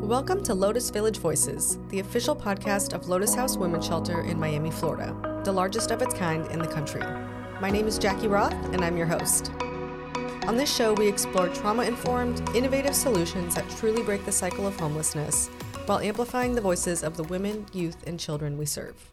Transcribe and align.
Welcome 0.00 0.42
to 0.44 0.54
Lotus 0.54 0.88
Village 0.88 1.18
Voices, 1.18 1.76
the 1.90 2.00
official 2.00 2.34
podcast 2.34 2.94
of 2.94 3.08
Lotus 3.08 3.34
House 3.34 3.56
Women's 3.56 3.86
Shelter 3.86 4.22
in 4.22 4.38
Miami, 4.38 4.70
Florida, 4.70 5.42
the 5.44 5.52
largest 5.52 5.90
of 5.90 6.00
its 6.00 6.14
kind 6.14 6.46
in 6.50 6.60
the 6.60 6.66
country. 6.66 7.02
My 7.60 7.70
name 7.70 7.86
is 7.86 7.98
Jackie 7.98 8.28
Roth, 8.28 8.54
and 8.72 8.82
I'm 8.82 8.96
your 8.96 9.06
host. 9.06 9.50
On 10.46 10.56
this 10.56 10.74
show, 10.74 10.94
we 10.94 11.08
explore 11.08 11.48
trauma 11.48 11.82
informed, 11.82 12.40
innovative 12.56 12.94
solutions 12.94 13.54
that 13.54 13.68
truly 13.70 14.02
break 14.02 14.24
the 14.24 14.32
cycle 14.32 14.66
of 14.66 14.78
homelessness 14.80 15.48
while 15.84 15.98
amplifying 15.98 16.54
the 16.54 16.60
voices 16.62 17.02
of 17.02 17.16
the 17.16 17.24
women, 17.24 17.66
youth, 17.72 18.06
and 18.06 18.18
children 18.18 18.56
we 18.56 18.64
serve. 18.64 19.10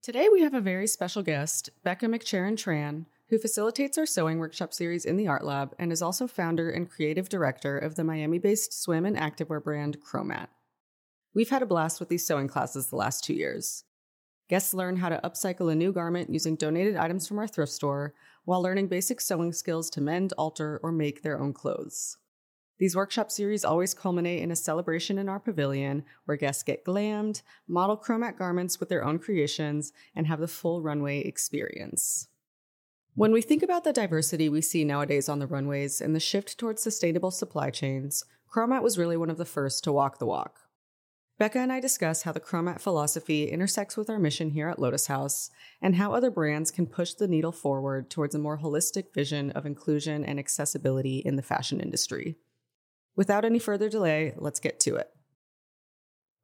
Today, 0.00 0.28
we 0.32 0.42
have 0.42 0.54
a 0.54 0.60
very 0.60 0.86
special 0.86 1.22
guest, 1.22 1.70
Becca 1.82 2.06
McCharen 2.06 2.54
Tran, 2.54 3.06
who 3.30 3.38
facilitates 3.38 3.98
our 3.98 4.06
sewing 4.06 4.38
workshop 4.38 4.72
series 4.72 5.04
in 5.04 5.16
the 5.16 5.28
Art 5.28 5.44
Lab 5.44 5.74
and 5.78 5.92
is 5.92 6.02
also 6.02 6.26
founder 6.26 6.70
and 6.70 6.90
creative 6.90 7.28
director 7.28 7.78
of 7.78 7.94
the 7.94 8.04
Miami 8.04 8.38
based 8.38 8.72
swim 8.72 9.04
and 9.04 9.16
activewear 9.16 9.62
brand 9.62 9.98
Chromat. 10.00 10.48
We've 11.34 11.50
had 11.50 11.62
a 11.62 11.66
blast 11.66 12.00
with 12.00 12.08
these 12.08 12.26
sewing 12.26 12.48
classes 12.48 12.88
the 12.88 12.96
last 12.96 13.22
two 13.22 13.34
years. 13.34 13.84
Guests 14.48 14.72
learn 14.72 14.96
how 14.96 15.10
to 15.10 15.20
upcycle 15.22 15.70
a 15.70 15.74
new 15.74 15.92
garment 15.92 16.30
using 16.30 16.56
donated 16.56 16.96
items 16.96 17.28
from 17.28 17.38
our 17.38 17.46
thrift 17.46 17.70
store 17.70 18.14
while 18.46 18.62
learning 18.62 18.88
basic 18.88 19.20
sewing 19.20 19.52
skills 19.52 19.90
to 19.90 20.00
mend, 20.00 20.32
alter, 20.38 20.80
or 20.82 20.90
make 20.90 21.22
their 21.22 21.38
own 21.38 21.52
clothes. 21.52 22.16
These 22.78 22.96
workshop 22.96 23.30
series 23.30 23.64
always 23.64 23.92
culminate 23.92 24.40
in 24.40 24.50
a 24.50 24.56
celebration 24.56 25.18
in 25.18 25.28
our 25.28 25.40
pavilion 25.40 26.04
where 26.24 26.36
guests 26.38 26.62
get 26.62 26.84
glammed, 26.84 27.42
model 27.66 27.98
chromat 27.98 28.38
garments 28.38 28.80
with 28.80 28.88
their 28.88 29.04
own 29.04 29.18
creations, 29.18 29.92
and 30.14 30.26
have 30.26 30.40
the 30.40 30.48
full 30.48 30.80
runway 30.80 31.20
experience. 31.20 32.28
When 33.18 33.32
we 33.32 33.42
think 33.42 33.64
about 33.64 33.82
the 33.82 33.92
diversity 33.92 34.48
we 34.48 34.60
see 34.60 34.84
nowadays 34.84 35.28
on 35.28 35.40
the 35.40 35.48
runways 35.48 36.00
and 36.00 36.14
the 36.14 36.20
shift 36.20 36.56
towards 36.56 36.84
sustainable 36.84 37.32
supply 37.32 37.68
chains, 37.68 38.24
Chromat 38.48 38.80
was 38.80 38.96
really 38.96 39.16
one 39.16 39.28
of 39.28 39.38
the 39.38 39.44
first 39.44 39.82
to 39.82 39.92
walk 39.92 40.20
the 40.20 40.24
walk. 40.24 40.60
Becca 41.36 41.58
and 41.58 41.72
I 41.72 41.80
discuss 41.80 42.22
how 42.22 42.30
the 42.30 42.38
Chromat 42.38 42.80
philosophy 42.80 43.50
intersects 43.50 43.96
with 43.96 44.08
our 44.08 44.20
mission 44.20 44.50
here 44.50 44.68
at 44.68 44.78
Lotus 44.78 45.08
House 45.08 45.50
and 45.82 45.96
how 45.96 46.14
other 46.14 46.30
brands 46.30 46.70
can 46.70 46.86
push 46.86 47.12
the 47.12 47.26
needle 47.26 47.50
forward 47.50 48.08
towards 48.08 48.36
a 48.36 48.38
more 48.38 48.58
holistic 48.60 49.12
vision 49.12 49.50
of 49.50 49.66
inclusion 49.66 50.24
and 50.24 50.38
accessibility 50.38 51.18
in 51.18 51.34
the 51.34 51.42
fashion 51.42 51.80
industry. 51.80 52.36
Without 53.16 53.44
any 53.44 53.58
further 53.58 53.88
delay, 53.88 54.32
let's 54.36 54.60
get 54.60 54.78
to 54.78 54.94
it. 54.94 55.10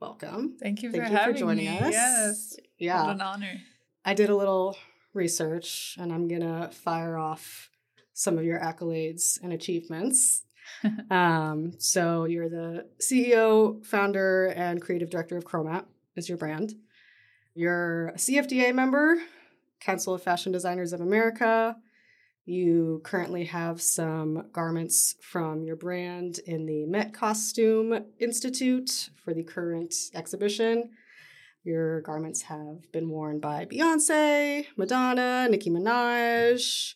Welcome. 0.01 0.57
Thank 0.61 0.83
you 0.83 0.91
for 0.91 0.97
Thank 0.97 1.13
you 1.13 1.17
having 1.17 1.35
for 1.37 1.39
joining 1.39 1.67
me. 1.67 1.79
us. 1.79 1.93
Yes. 1.93 2.57
Yeah. 2.79 3.05
What 3.05 3.15
an 3.15 3.21
honor. 3.21 3.61
I 4.05 4.15
did 4.15 4.29
a 4.29 4.35
little 4.35 4.77
research 5.15 5.97
and 5.99 6.13
I'm 6.13 6.29
going 6.29 6.41
to 6.41 6.71
fire 6.73 7.17
off 7.17 7.71
some 8.13 8.39
of 8.39 8.45
your 8.45 8.61
accolades 8.61 9.43
and 9.43 9.53
achievements. 9.53 10.43
um, 11.11 11.73
so 11.79 12.25
you're 12.25 12.49
the 12.49 12.87
CEO, 13.01 13.85
founder, 13.85 14.47
and 14.57 14.81
creative 14.81 15.11
director 15.11 15.37
of 15.37 15.45
Chromat 15.45 15.85
is 16.17 16.29
your 16.29 16.39
brand. 16.39 16.75
You're 17.55 18.09
a 18.09 18.15
CFDA 18.15 18.75
member, 18.75 19.19
Council 19.81 20.15
of 20.15 20.23
Fashion 20.23 20.53
Designers 20.53 20.93
of 20.93 21.01
America. 21.01 21.77
You 22.47 23.01
currently 23.05 23.45
have 23.45 23.81
some 23.81 24.49
garments 24.53 25.17
from 25.21 25.65
your 25.65 25.77
brand 25.77 26.41
in 26.47 26.67
the 26.67 26.85
Met 26.85 27.15
Costume 27.15 28.05
Institute 28.19 29.11
for 29.25 29.33
the 29.33 29.43
current 29.43 29.95
exhibition. 30.15 30.91
Your 31.65 32.03
garments 32.03 32.43
have 32.43 32.93
been 32.93 33.09
worn 33.09 33.41
by 33.41 33.65
Beyonce, 33.65 34.67
Madonna, 34.77 35.49
Nicki 35.51 35.71
Minaj. 35.71 36.95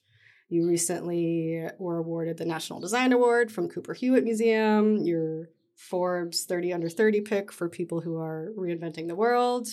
You 0.50 0.69
recently 0.69 1.66
were 1.78 1.97
awarded 1.97 2.36
the 2.36 2.44
National 2.44 2.78
Design 2.78 3.14
Award 3.14 3.50
from 3.50 3.69
Cooper 3.69 3.94
Hewitt 3.94 4.24
Museum. 4.24 4.98
Your 4.98 5.48
Forbes 5.74 6.44
30 6.44 6.74
under 6.74 6.89
30 6.91 7.22
pick 7.22 7.50
for 7.50 7.69
people 7.69 8.00
who 8.00 8.19
are 8.19 8.52
reinventing 8.58 9.08
the 9.08 9.14
world. 9.14 9.69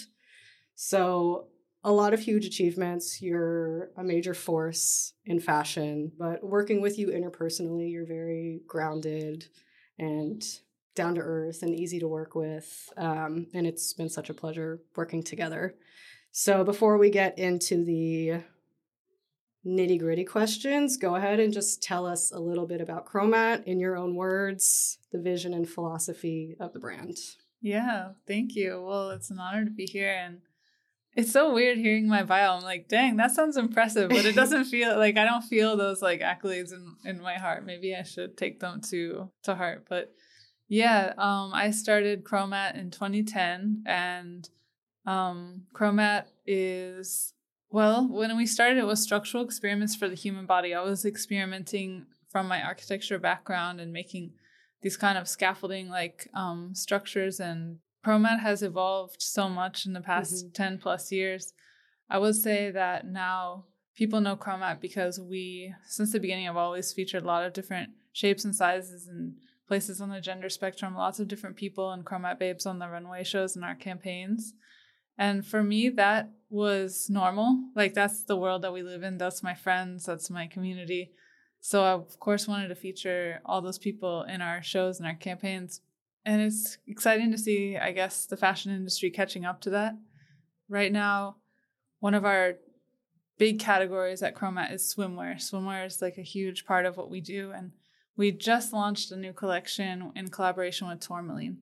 So, 0.75 1.47
a 1.83 1.91
lot 1.91 2.13
of 2.13 2.19
huge 2.19 2.45
achievements. 2.45 3.22
You're 3.22 3.91
a 3.97 4.03
major 4.03 4.34
force 4.34 5.13
in 5.25 5.39
fashion, 5.39 6.11
but 6.17 6.44
working 6.44 6.81
with 6.81 6.97
you 6.97 7.07
interpersonally, 7.07 7.91
you're 7.91 8.05
very 8.05 8.61
grounded 8.66 9.47
and 10.00 10.44
down 10.95 11.16
to 11.16 11.22
earth 11.22 11.61
and 11.61 11.75
easy 11.75 12.00
to 12.00 12.07
work 12.07 12.35
with. 12.35 12.89
Um, 12.97 13.47
and 13.53 13.67
it's 13.67 13.94
been 13.94 14.09
such 14.09 14.29
a 14.29 14.33
pleasure 14.33 14.81
working 14.95 15.23
together. 15.23 15.75
So, 16.31 16.63
before 16.63 16.97
we 16.97 17.09
get 17.09 17.38
into 17.38 17.83
the 17.85 18.44
nitty 19.66 20.00
gritty 20.00 20.25
questions, 20.25 20.97
go 20.97 21.16
ahead 21.16 21.39
and 21.39 21.53
just 21.53 21.81
tell 21.81 22.05
us 22.05 22.31
a 22.31 22.39
little 22.39 22.67
bit 22.67 22.81
about 22.81 23.07
Chromat 23.07 23.63
in 23.63 23.79
your 23.79 23.95
own 23.95 24.16
words, 24.16 24.97
the 25.11 25.19
vision 25.19 25.53
and 25.53 25.67
philosophy 25.67 26.55
of 26.59 26.73
the 26.73 26.79
brand. 26.79 27.17
Yeah, 27.61 28.09
thank 28.28 28.55
you. 28.55 28.84
Well, 28.85 29.11
it's 29.11 29.31
an 29.31 29.39
honor 29.39 29.66
to 29.66 29.72
be 29.72 29.85
here 29.85 30.13
and 30.13 30.41
it's 31.16 31.31
so 31.31 31.53
weird 31.53 31.78
hearing 31.78 32.07
my 32.07 32.23
bio. 32.23 32.57
I'm 32.57 32.63
like, 32.63 32.89
dang, 32.89 33.16
that 33.17 33.31
sounds 33.31 33.55
impressive, 33.55 34.09
but 34.09 34.25
it 34.25 34.35
doesn't 34.35 34.66
feel 34.66 34.97
like 34.97 35.17
I 35.17 35.23
don't 35.23 35.44
feel 35.44 35.78
those 35.78 36.01
like 36.01 36.19
accolades 36.19 36.73
in, 36.73 36.95
in 37.05 37.22
my 37.22 37.35
heart. 37.35 37.66
Maybe 37.66 37.95
I 37.95 38.03
should 38.03 38.38
take 38.38 38.59
them 38.59 38.81
to 38.89 39.31
to 39.44 39.55
heart. 39.55 39.85
But 39.89 40.13
yeah, 40.68 41.14
um, 41.18 41.52
I 41.53 41.72
started 41.72 42.24
Chromat 42.24 42.76
in 42.78 42.92
2010, 42.92 43.84
and 43.86 44.50
um, 45.06 45.64
Chromat 45.74 46.26
is 46.46 47.34
well, 47.70 48.08
when 48.08 48.38
we 48.38 48.46
started, 48.46 48.78
it 48.78 48.86
was 48.86 49.02
structural 49.02 49.44
experiments 49.44 49.96
for 49.96 50.08
the 50.08 50.16
human 50.16 50.46
body. 50.46 50.74
I 50.74 50.81
was 50.81 51.03
experimenting 51.06 52.06
from 52.30 52.48
my 52.48 52.62
architecture 52.62 53.20
background 53.20 53.81
and 53.81 53.92
making 53.92 54.31
these 54.81 54.96
kind 54.96 55.18
of 55.18 55.28
scaffolding 55.28 55.90
like 55.90 56.30
um, 56.34 56.74
structures 56.74 57.40
and 57.40 57.80
Chromat 58.06 58.40
has 58.40 58.62
evolved 58.62 59.22
so 59.22 59.50
much 59.50 59.86
in 59.86 59.94
the 59.94 60.00
past 60.02 60.46
Mhm. 60.46 60.53
10 60.53 60.78
plus 60.78 61.12
years. 61.12 61.53
I 62.09 62.20
would 62.20 62.36
say 62.36 62.72
that 62.72 63.06
now 63.06 63.66
people 63.96 64.22
know 64.22 64.36
Chromat 64.38 64.80
because 64.80 65.20
we, 65.20 65.74
since 65.88 66.12
the 66.12 66.20
beginning, 66.20 66.46
have 66.46 66.56
always 66.56 66.94
featured 66.94 67.24
a 67.24 67.28
lot 67.28 67.44
of 67.46 67.53
different 67.53 67.90
shapes 68.14 68.46
and 68.46 68.56
sizes 68.56 69.08
and 69.08 69.36
places 69.68 70.02
on 70.02 70.09
the 70.09 70.22
gender 70.22 70.50
spectrum, 70.50 70.96
lots 70.96 71.20
of 71.20 71.28
different 71.28 71.56
people 71.56 71.92
and 71.92 72.06
Chromat 72.06 72.40
babes 72.40 72.66
on 72.66 72.80
the 72.80 72.88
runway 72.88 73.24
shows 73.24 73.56
and 73.56 73.66
our 73.66 73.76
campaigns. 73.76 74.53
And 75.18 75.46
for 75.46 75.64
me, 75.64 75.90
that 75.90 76.31
was 76.50 77.08
normal. 77.09 77.70
Like, 77.76 77.94
that's 77.94 78.24
the 78.24 78.36
world 78.36 78.62
that 78.64 78.74
we 78.74 78.84
live 78.84 79.03
in. 79.03 79.18
That's 79.18 79.44
my 79.44 79.53
friends, 79.53 80.06
that's 80.06 80.30
my 80.30 80.48
community. 80.48 81.12
So, 81.62 81.84
I, 81.84 81.92
of 81.92 82.20
course, 82.20 82.48
wanted 82.48 82.68
to 82.68 82.76
feature 82.76 83.40
all 83.46 83.62
those 83.62 83.80
people 83.80 84.24
in 84.24 84.42
our 84.42 84.62
shows 84.62 85.00
and 85.00 85.08
our 85.08 85.16
campaigns. 85.16 85.82
And 86.26 86.42
it's 86.42 86.78
exciting 86.88 87.32
to 87.32 87.38
see, 87.38 87.78
I 87.78 87.92
guess, 87.92 88.26
the 88.26 88.38
fashion 88.38 88.74
industry 88.74 89.09
catching 89.09 89.46
up 89.46 89.62
to 89.62 89.70
that. 89.72 89.96
Right 90.68 90.92
now, 90.92 91.38
one 92.00 92.14
of 92.14 92.26
our 92.26 92.56
big 93.38 93.59
categories 93.59 94.22
at 94.22 94.36
Chromat 94.36 94.74
is 94.74 94.94
swimwear. 94.96 95.36
Swimwear 95.36 95.86
is 95.86 96.02
like 96.02 96.18
a 96.18 96.24
huge 96.24 96.66
part 96.66 96.86
of 96.86 96.97
what 96.97 97.09
we 97.09 97.22
do. 97.22 97.52
And 97.52 97.72
we 98.18 98.31
just 98.31 98.74
launched 98.74 99.12
a 99.12 99.18
new 99.18 99.34
collection 99.34 100.12
in 100.16 100.30
collaboration 100.30 100.88
with 100.88 101.02
Tourmaline. 101.02 101.58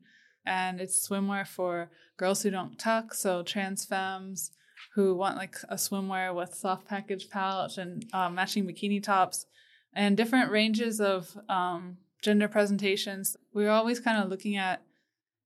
And 0.45 0.81
it's 0.81 1.07
swimwear 1.07 1.47
for 1.47 1.89
girls 2.17 2.43
who 2.43 2.51
don't 2.51 2.77
tuck, 2.77 3.13
so 3.13 3.43
trans 3.43 3.85
femmes 3.85 4.51
who 4.95 5.15
want 5.15 5.37
like 5.37 5.55
a 5.69 5.75
swimwear 5.75 6.35
with 6.35 6.53
soft 6.53 6.87
package 6.87 7.29
pouch 7.29 7.77
and 7.77 8.05
uh, 8.13 8.29
matching 8.29 8.67
bikini 8.67 9.01
tops 9.01 9.45
and 9.93 10.17
different 10.17 10.51
ranges 10.51 10.99
of 10.99 11.37
um, 11.47 11.97
gender 12.21 12.47
presentations. 12.47 13.37
We're 13.53 13.69
always 13.69 13.99
kind 13.99 14.21
of 14.21 14.29
looking 14.29 14.57
at 14.57 14.83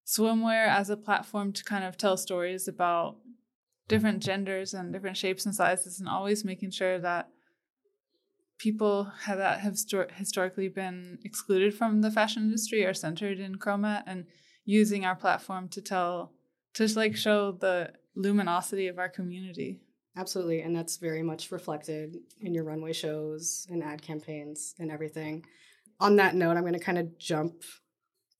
swimwear 0.05 0.67
as 0.67 0.89
a 0.89 0.97
platform 0.97 1.53
to 1.53 1.63
kind 1.63 1.83
of 1.83 1.97
tell 1.97 2.17
stories 2.17 2.67
about 2.67 3.17
different 3.87 4.23
genders 4.23 4.73
and 4.73 4.91
different 4.91 5.17
shapes 5.17 5.45
and 5.45 5.53
sizes, 5.53 5.99
and 5.99 6.09
always 6.09 6.43
making 6.43 6.71
sure 6.71 6.99
that 6.99 7.29
people 8.57 9.11
have, 9.23 9.37
that 9.37 9.59
have 9.59 9.77
stor- 9.77 10.09
historically 10.13 10.67
been 10.67 11.19
excluded 11.23 11.73
from 11.73 12.01
the 12.01 12.11
fashion 12.11 12.43
industry 12.43 12.85
are 12.85 12.93
centered 12.93 13.39
in 13.39 13.55
Chromat 13.55 14.03
and 14.07 14.25
using 14.65 15.05
our 15.05 15.15
platform 15.15 15.69
to 15.69 15.81
tell, 15.81 16.33
to 16.73 16.87
like 16.95 17.15
show 17.15 17.51
the 17.51 17.93
luminosity 18.15 18.87
of 18.87 18.99
our 18.99 19.09
community. 19.09 19.79
Absolutely. 20.15 20.61
And 20.61 20.75
that's 20.75 20.97
very 20.97 21.21
much 21.21 21.51
reflected 21.51 22.17
in 22.41 22.53
your 22.53 22.63
runway 22.63 22.93
shows 22.93 23.67
and 23.69 23.83
ad 23.83 24.01
campaigns 24.01 24.73
and 24.79 24.91
everything. 24.91 25.45
On 25.99 26.15
that 26.15 26.35
note, 26.35 26.57
I'm 26.57 26.63
going 26.63 26.73
to 26.73 26.79
kind 26.79 26.97
of 26.97 27.17
jump 27.19 27.63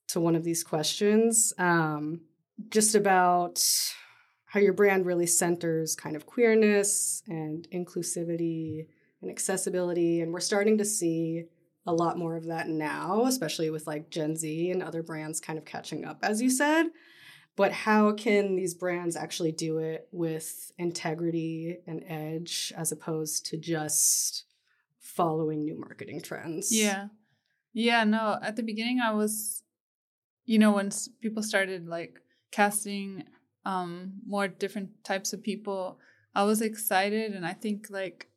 to 0.07 0.19
one 0.19 0.35
of 0.35 0.43
these 0.43 0.63
questions 0.63 1.53
um, 1.57 2.21
just 2.69 2.95
about 2.95 3.63
how 4.45 4.59
your 4.59 4.73
brand 4.73 5.05
really 5.05 5.27
centers 5.27 5.95
kind 5.95 6.15
of 6.15 6.25
queerness 6.25 7.21
and 7.27 7.67
inclusivity 7.71 8.87
and 9.21 9.31
accessibility. 9.31 10.21
And 10.21 10.31
we're 10.31 10.39
starting 10.39 10.77
to 10.77 10.85
see 10.85 11.45
a 11.85 11.93
lot 11.93 12.17
more 12.17 12.35
of 12.35 12.47
that 12.47 12.67
now, 12.67 13.25
especially 13.25 13.69
with 13.69 13.87
like 13.87 14.09
Gen 14.09 14.35
Z 14.35 14.71
and 14.71 14.83
other 14.83 15.03
brands 15.03 15.39
kind 15.39 15.57
of 15.57 15.65
catching 15.65 16.05
up, 16.05 16.19
as 16.23 16.41
you 16.41 16.49
said 16.49 16.87
but 17.57 17.71
how 17.71 18.13
can 18.13 18.55
these 18.55 18.75
brands 18.75 19.15
actually 19.15 19.51
do 19.51 19.79
it 19.79 20.07
with 20.11 20.71
integrity 20.77 21.79
and 21.87 22.03
edge 22.07 22.71
as 22.77 22.91
opposed 22.91 23.47
to 23.47 23.57
just 23.57 24.45
following 24.99 25.63
new 25.63 25.77
marketing 25.77 26.21
trends 26.21 26.71
Yeah. 26.71 27.07
Yeah, 27.73 28.03
no, 28.05 28.37
at 28.41 28.55
the 28.55 28.63
beginning 28.63 28.99
I 28.99 29.11
was 29.11 29.63
you 30.45 30.57
know, 30.57 30.71
when 30.71 30.89
people 31.21 31.43
started 31.43 31.87
like 31.87 32.21
casting 32.51 33.25
um, 33.65 34.13
more 34.25 34.47
different 34.47 35.03
types 35.03 35.33
of 35.33 35.43
people, 35.43 35.99
I 36.33 36.43
was 36.43 36.61
excited. 36.61 37.33
And 37.33 37.45
I 37.45 37.51
think 37.51 37.87
like 37.89 38.29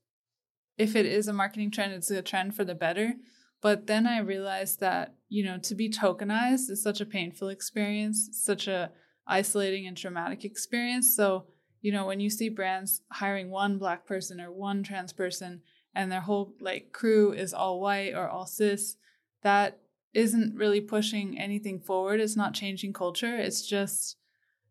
if 0.81 0.97
it 0.97 1.05
is 1.05 1.29
a 1.29 1.33
marketing 1.35 1.71
trend, 1.71 1.93
it's 1.93 2.11
a 2.11 2.23
trend 2.23 2.57
for 2.57 2.65
the 2.65 2.75
better. 2.75 3.13
But 3.61 3.87
then 3.87 4.07
I 4.07 4.21
realized 4.21 4.81
that, 4.81 5.15
you 5.29 5.45
know, 5.45 5.59
to 5.59 5.75
be 5.75 5.91
tokenized 5.91 6.71
is 6.71 6.83
such 6.83 7.03
a 7.03 7.07
painful 7.07 7.51
experience, 7.51 8.31
such 8.33 8.67
a 8.67 8.91
isolating 9.27 9.87
and 9.87 9.95
traumatic 9.95 10.43
experience. 10.43 11.15
So, 11.15 11.45
you 11.83 11.93
know, 11.93 12.07
when 12.07 12.19
you 12.19 12.31
see 12.31 12.49
brands 12.49 13.03
hiring 13.13 13.51
one 13.51 13.77
black 13.77 14.07
person 14.07 14.41
or 14.41 14.51
one 14.51 14.83
trans 14.83 15.13
person 15.13 15.61
and 15.95 16.11
their 16.11 16.23
whole 16.23 16.55
like 16.61 16.93
crew 16.93 17.33
is 17.33 17.53
all 17.53 17.79
white 17.79 18.15
or 18.15 18.27
all 18.27 18.47
cis, 18.47 18.97
that 19.43 19.81
isn't 20.15 20.57
really 20.57 20.81
pushing 20.81 21.39
anything 21.39 21.79
forward. 21.79 22.21
It's 22.21 22.37
not 22.37 22.55
changing 22.55 22.95
culture. 22.95 23.37
It's 23.37 23.67
just 23.67 24.17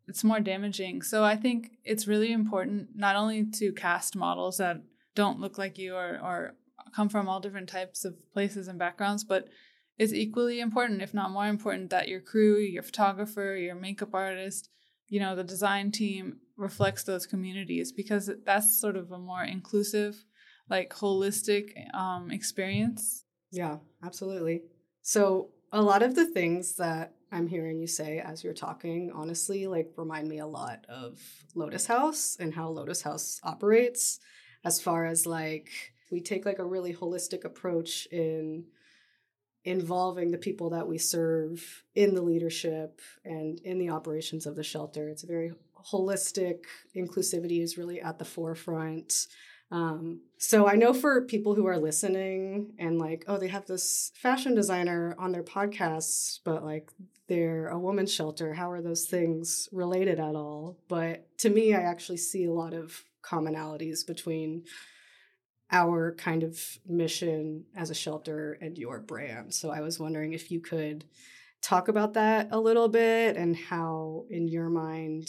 it's 0.08 0.24
more 0.24 0.40
damaging. 0.40 1.02
So 1.02 1.22
I 1.22 1.36
think 1.36 1.70
it's 1.84 2.08
really 2.08 2.32
important 2.32 2.88
not 2.96 3.14
only 3.14 3.46
to 3.58 3.72
cast 3.72 4.16
models 4.16 4.56
that 4.56 4.82
don't 5.20 5.40
look 5.40 5.58
like 5.58 5.76
you 5.76 5.94
or 5.94 6.18
or 6.28 6.54
come 6.96 7.08
from 7.08 7.28
all 7.28 7.40
different 7.40 7.68
types 7.68 8.04
of 8.04 8.14
places 8.32 8.68
and 8.68 8.78
backgrounds, 8.78 9.22
but 9.22 9.48
it's 9.98 10.14
equally 10.14 10.60
important, 10.60 11.02
if 11.02 11.12
not 11.12 11.30
more 11.30 11.46
important, 11.46 11.90
that 11.90 12.08
your 12.08 12.20
crew, 12.20 12.56
your 12.58 12.82
photographer, 12.82 13.54
your 13.54 13.74
makeup 13.74 14.14
artist, 14.14 14.70
you 15.08 15.20
know, 15.20 15.36
the 15.36 15.44
design 15.44 15.90
team 15.90 16.38
reflects 16.56 17.02
those 17.02 17.26
communities 17.26 17.92
because 17.92 18.30
that's 18.46 18.80
sort 18.80 18.96
of 18.96 19.12
a 19.12 19.18
more 19.18 19.44
inclusive, 19.44 20.24
like 20.70 20.90
holistic 20.94 21.64
um, 21.94 22.30
experience. 22.30 23.24
Yeah, 23.50 23.76
absolutely. 24.02 24.62
So 25.02 25.50
a 25.70 25.82
lot 25.82 26.02
of 26.02 26.14
the 26.14 26.26
things 26.26 26.76
that 26.76 27.14
I'm 27.30 27.46
hearing 27.46 27.78
you 27.78 27.86
say 27.86 28.20
as 28.20 28.42
you're 28.42 28.54
talking, 28.54 29.12
honestly, 29.14 29.66
like 29.66 29.90
remind 29.96 30.28
me 30.28 30.38
a 30.38 30.46
lot 30.46 30.86
of 30.88 31.20
Lotus 31.54 31.86
House 31.86 32.38
and 32.40 32.54
how 32.54 32.70
Lotus 32.70 33.02
House 33.02 33.38
operates 33.42 34.18
as 34.64 34.80
far 34.80 35.06
as 35.06 35.26
like 35.26 35.70
we 36.10 36.20
take 36.20 36.44
like 36.44 36.58
a 36.58 36.64
really 36.64 36.92
holistic 36.92 37.44
approach 37.44 38.06
in 38.10 38.64
involving 39.64 40.30
the 40.30 40.38
people 40.38 40.70
that 40.70 40.88
we 40.88 40.98
serve 40.98 41.84
in 41.94 42.14
the 42.14 42.22
leadership 42.22 43.00
and 43.24 43.60
in 43.60 43.78
the 43.78 43.90
operations 43.90 44.46
of 44.46 44.56
the 44.56 44.64
shelter. 44.64 45.08
It's 45.08 45.22
a 45.22 45.26
very 45.26 45.52
holistic, 45.92 46.64
inclusivity 46.96 47.62
is 47.62 47.76
really 47.76 48.00
at 48.00 48.18
the 48.18 48.24
forefront. 48.24 49.26
Um, 49.70 50.22
so 50.38 50.66
I 50.66 50.74
know 50.74 50.92
for 50.92 51.22
people 51.22 51.54
who 51.54 51.66
are 51.66 51.78
listening 51.78 52.72
and 52.78 52.98
like, 52.98 53.24
oh, 53.28 53.38
they 53.38 53.48
have 53.48 53.66
this 53.66 54.10
fashion 54.16 54.54
designer 54.54 55.14
on 55.18 55.30
their 55.30 55.44
podcast, 55.44 56.40
but 56.44 56.64
like 56.64 56.90
they're 57.28 57.68
a 57.68 57.78
woman's 57.78 58.12
shelter. 58.12 58.54
How 58.54 58.70
are 58.72 58.82
those 58.82 59.04
things 59.04 59.68
related 59.72 60.18
at 60.18 60.34
all? 60.34 60.78
But 60.88 61.38
to 61.38 61.50
me, 61.50 61.74
I 61.74 61.82
actually 61.82 62.16
see 62.16 62.44
a 62.44 62.52
lot 62.52 62.74
of 62.74 63.04
commonalities 63.22 64.06
between 64.06 64.64
our 65.72 66.14
kind 66.16 66.42
of 66.42 66.60
mission 66.86 67.64
as 67.76 67.90
a 67.90 67.94
shelter 67.94 68.58
and 68.60 68.76
your 68.76 69.00
brand. 69.00 69.54
So 69.54 69.70
I 69.70 69.80
was 69.80 70.00
wondering 70.00 70.32
if 70.32 70.50
you 70.50 70.60
could 70.60 71.04
talk 71.62 71.88
about 71.88 72.14
that 72.14 72.48
a 72.50 72.58
little 72.58 72.88
bit 72.88 73.36
and 73.36 73.54
how, 73.54 74.24
in 74.30 74.48
your 74.48 74.68
mind, 74.68 75.28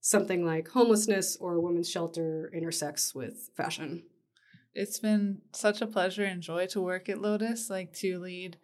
something 0.00 0.44
like 0.44 0.68
homelessness 0.68 1.36
or 1.40 1.54
a 1.54 1.60
women's 1.60 1.90
shelter 1.90 2.50
intersects 2.54 3.14
with 3.14 3.50
fashion. 3.56 4.02
It's 4.74 4.98
been 4.98 5.40
such 5.52 5.80
a 5.80 5.86
pleasure 5.86 6.24
and 6.24 6.42
joy 6.42 6.66
to 6.68 6.80
work 6.80 7.08
at 7.08 7.20
Lotus, 7.20 7.70
like 7.70 7.92
to 7.94 8.18
lead 8.18 8.58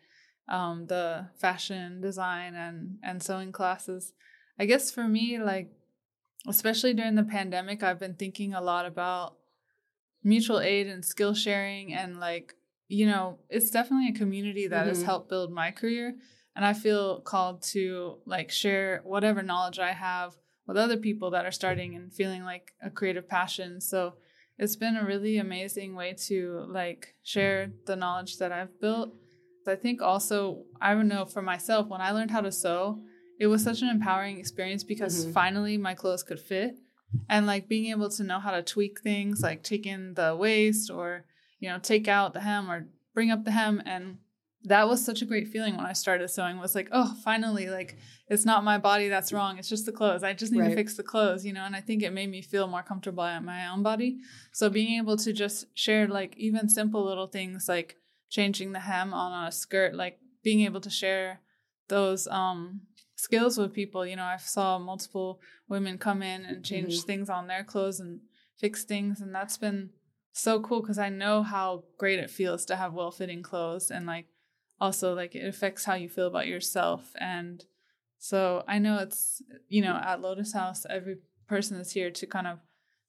um, 0.49 0.87
the 0.87 1.29
fashion 1.39 2.01
design 2.01 2.55
and 2.55 2.99
and 3.03 3.23
sewing 3.23 3.51
classes. 3.51 4.13
I 4.59 4.67
guess 4.67 4.91
for 4.91 5.09
me, 5.09 5.39
like 5.39 5.73
especially 6.47 6.95
during 6.95 7.15
the 7.15 7.25
pandemic, 7.25 7.83
I've 7.83 8.01
been 8.01 8.15
thinking 8.15 8.55
a 8.55 8.61
lot 8.61 8.87
about 8.87 9.37
mutual 10.25 10.59
aid 10.59 10.87
and 10.87 11.05
skill 11.05 11.35
sharing 11.35 11.93
and 11.93 12.19
like 12.19 12.55
you 12.89 13.07
know 13.07 13.39
it's 13.51 13.71
definitely 13.71 14.09
a 14.09 14.19
community 14.19 14.67
that 14.67 14.81
mm-hmm. 14.81 14.89
has 14.89 15.03
helped 15.03 15.29
build 15.29 15.53
my 15.53 15.71
career 15.71 16.15
and 16.57 16.65
i 16.65 16.73
feel 16.73 17.21
called 17.21 17.63
to 17.63 18.17
like 18.25 18.51
share 18.51 19.03
whatever 19.05 19.43
knowledge 19.43 19.79
i 19.79 19.93
have 19.93 20.35
with 20.67 20.79
other 20.79 20.97
people 20.97 21.31
that 21.31 21.45
are 21.45 21.53
starting 21.53 21.95
and 21.95 22.13
feeling 22.13 22.43
like 22.43 22.73
a 22.83 22.89
creative 22.89 23.29
passion 23.29 23.81
so 23.81 24.15
it's 24.59 24.77
been 24.77 24.97
a 24.97 25.05
really 25.05 25.37
amazing 25.37 25.95
way 25.95 26.15
to 26.15 26.65
like 26.69 27.15
share 27.23 27.71
the 27.87 27.95
knowledge 27.95 28.39
that 28.39 28.51
i've 28.51 28.81
built 28.81 29.15
i 29.69 29.75
think 29.75 30.01
also 30.01 30.65
i 30.81 30.95
don't 30.95 31.09
know 31.09 31.27
for 31.27 31.43
myself 31.43 31.87
when 31.89 32.01
i 32.01 32.11
learned 32.11 32.31
how 32.31 32.41
to 32.41 32.53
sew 32.53 32.99
it 33.39 33.47
was 33.47 33.63
such 33.63 33.83
an 33.83 33.89
empowering 33.89 34.39
experience 34.39 34.85
because 34.85 35.23
mm-hmm. 35.25 35.33
finally 35.33 35.77
my 35.77 35.95
clothes 35.95 36.23
could 36.23 36.41
fit. 36.41 36.77
And 37.29 37.47
like 37.47 37.69
being 37.69 37.87
able 37.87 38.11
to 38.11 38.25
know 38.25 38.41
how 38.41 38.51
to 38.51 38.63
tweak 38.63 39.01
things 39.01 39.41
like 39.41 39.63
take 39.63 39.87
in 39.87 40.15
the 40.15 40.35
waist 40.37 40.91
or 40.91 41.25
you 41.61 41.69
know 41.69 41.79
take 41.79 42.09
out 42.09 42.35
the 42.35 42.41
hem 42.41 42.69
or 42.69 42.89
bring 43.15 43.31
up 43.31 43.45
the 43.45 43.53
hem. 43.53 43.81
And 43.87 44.19
that 44.65 44.89
was 44.89 45.05
such 45.05 45.23
a 45.23 45.27
great 45.27 45.47
feeling 45.47 45.77
when 45.77 45.85
i 45.85 45.93
started 45.93 46.27
sewing 46.29 46.59
was 46.59 46.75
like 46.75 46.89
oh 46.91 47.15
finally 47.23 47.69
like 47.69 47.99
it's 48.29 48.47
not 48.47 48.65
my 48.65 48.79
body 48.79 49.09
that's 49.09 49.31
wrong 49.31 49.59
it's 49.59 49.69
just 49.69 49.85
the 49.85 49.93
clothes. 49.93 50.23
I 50.23 50.33
just 50.33 50.53
need 50.53 50.61
right. 50.61 50.71
to 50.71 50.75
fix 50.75 50.97
the 50.97 51.03
clothes 51.03 51.45
you 51.45 51.53
know? 51.53 51.65
And 51.65 51.77
i 51.77 51.81
think 51.81 52.03
it 52.03 52.13
made 52.13 52.31
me 52.31 52.43
feel 52.43 52.67
more 52.67 52.83
comfortable 52.83 53.23
at 53.23 53.45
my 53.45 53.69
own 53.69 53.83
body. 53.83 54.19
So 54.53 54.71
being 54.71 54.99
able 54.99 55.17
to 55.19 55.33
just 55.33 55.67
share 55.75 56.09
like 56.09 56.35
even 56.37 56.69
simple 56.69 57.05
little 57.05 57.27
things 57.27 57.69
like 57.69 57.97
changing 58.31 58.73
the 58.73 58.81
hem 58.81 59.13
on 59.13 59.47
a 59.47 59.53
skirt 59.53 59.95
like 59.95 60.19
being 60.43 60.63
able 60.63 60.81
to 60.81 60.91
share 60.91 61.41
those 61.89 62.27
um 62.29 62.81
skills 63.25 63.59
with 63.59 63.73
people. 63.73 64.07
You 64.07 64.17
know, 64.17 64.25
I 64.25 64.37
saw 64.37 64.79
multiple 64.79 65.41
women 65.69 65.99
come 65.99 66.23
in 66.23 66.45
and 66.45 66.65
change 66.65 66.99
mm-hmm. 66.99 67.07
things 67.07 67.31
on 67.31 67.47
their 67.47 67.65
clothes 67.65 68.01
and 68.01 68.21
fix 68.59 68.85
things, 68.85 69.21
and 69.21 69.35
that's 69.35 69.57
been 69.57 69.91
so 70.35 70.61
cool 70.61 70.81
because 70.81 70.99
I 70.99 71.09
know 71.09 71.43
how 71.43 71.85
great 71.97 72.19
it 72.19 72.31
feels 72.31 72.65
to 72.67 72.77
have 72.77 72.93
well 72.93 73.13
fitting 73.13 73.43
clothes 73.43 73.91
and 73.91 74.05
like 74.05 74.27
also 74.81 75.15
like 75.15 75.35
it 75.37 75.47
affects 75.47 75.85
how 75.85 75.95
you 75.95 76.09
feel 76.09 76.27
about 76.27 76.49
yourself 76.49 77.13
and 77.21 77.65
so 78.19 78.65
I 78.67 78.81
know 78.81 78.99
it's 78.99 79.41
you 79.69 79.81
know 79.81 79.95
at 79.95 80.21
Lotus 80.21 80.53
House 80.53 80.85
every 80.91 81.19
person 81.47 81.79
is 81.79 81.93
here 81.93 82.11
to 82.11 82.27
kind 82.27 82.49
of 82.49 82.59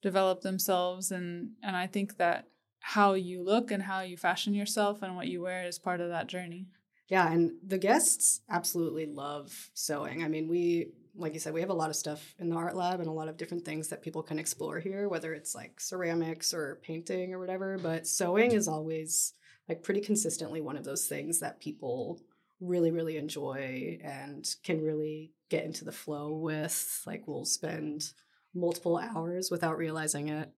develop 0.02 0.42
themselves 0.42 1.10
and 1.10 1.50
and 1.64 1.74
I 1.74 1.88
think 1.88 2.16
that 2.18 2.46
how 2.78 3.14
you 3.14 3.42
look 3.42 3.72
and 3.72 3.82
how 3.82 4.02
you 4.02 4.16
fashion 4.16 4.54
yourself 4.54 5.02
and 5.02 5.16
what 5.16 5.26
you 5.26 5.42
wear 5.42 5.66
is 5.66 5.80
part 5.80 6.00
of 6.00 6.08
that 6.10 6.28
journey. 6.28 6.68
Yeah, 7.08 7.30
and 7.30 7.52
the 7.64 7.78
guests 7.78 8.40
absolutely 8.50 9.06
love 9.06 9.70
sewing. 9.74 10.24
I 10.24 10.28
mean, 10.28 10.48
we 10.48 10.88
like 11.18 11.32
you 11.32 11.40
said, 11.40 11.54
we 11.54 11.60
have 11.60 11.70
a 11.70 11.74
lot 11.74 11.88
of 11.88 11.96
stuff 11.96 12.34
in 12.38 12.50
the 12.50 12.56
art 12.56 12.76
lab 12.76 13.00
and 13.00 13.08
a 13.08 13.12
lot 13.12 13.28
of 13.28 13.36
different 13.36 13.64
things 13.64 13.88
that 13.88 14.02
people 14.02 14.22
can 14.22 14.38
explore 14.38 14.78
here, 14.78 15.08
whether 15.08 15.32
it's 15.32 15.54
like 15.54 15.80
ceramics 15.80 16.52
or 16.52 16.78
painting 16.82 17.32
or 17.32 17.38
whatever. 17.38 17.78
But 17.78 18.06
sewing 18.06 18.52
is 18.52 18.68
always 18.68 19.32
like 19.68 19.82
pretty 19.82 20.00
consistently 20.00 20.60
one 20.60 20.76
of 20.76 20.84
those 20.84 21.06
things 21.06 21.40
that 21.40 21.60
people 21.60 22.20
really, 22.60 22.90
really 22.90 23.16
enjoy 23.16 23.98
and 24.02 24.46
can 24.62 24.82
really 24.82 25.32
get 25.50 25.64
into 25.64 25.84
the 25.84 25.92
flow 25.92 26.32
with. 26.32 27.02
Like, 27.06 27.26
we'll 27.26 27.44
spend 27.44 28.12
multiple 28.54 28.98
hours 28.98 29.50
without 29.50 29.78
realizing 29.78 30.28
it. 30.28 30.50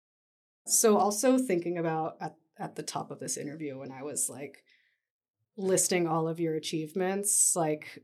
So, 0.67 0.99
also 0.99 1.39
thinking 1.39 1.79
about 1.79 2.17
at, 2.21 2.35
at 2.59 2.77
the 2.77 2.83
top 2.83 3.11
of 3.11 3.21
this 3.21 3.37
interview, 3.37 3.79
when 3.79 3.93
I 3.93 4.03
was 4.03 4.29
like, 4.29 4.65
listing 5.57 6.07
all 6.07 6.29
of 6.29 6.41
your 6.41 6.55
achievements 6.55 7.55
like 7.57 8.03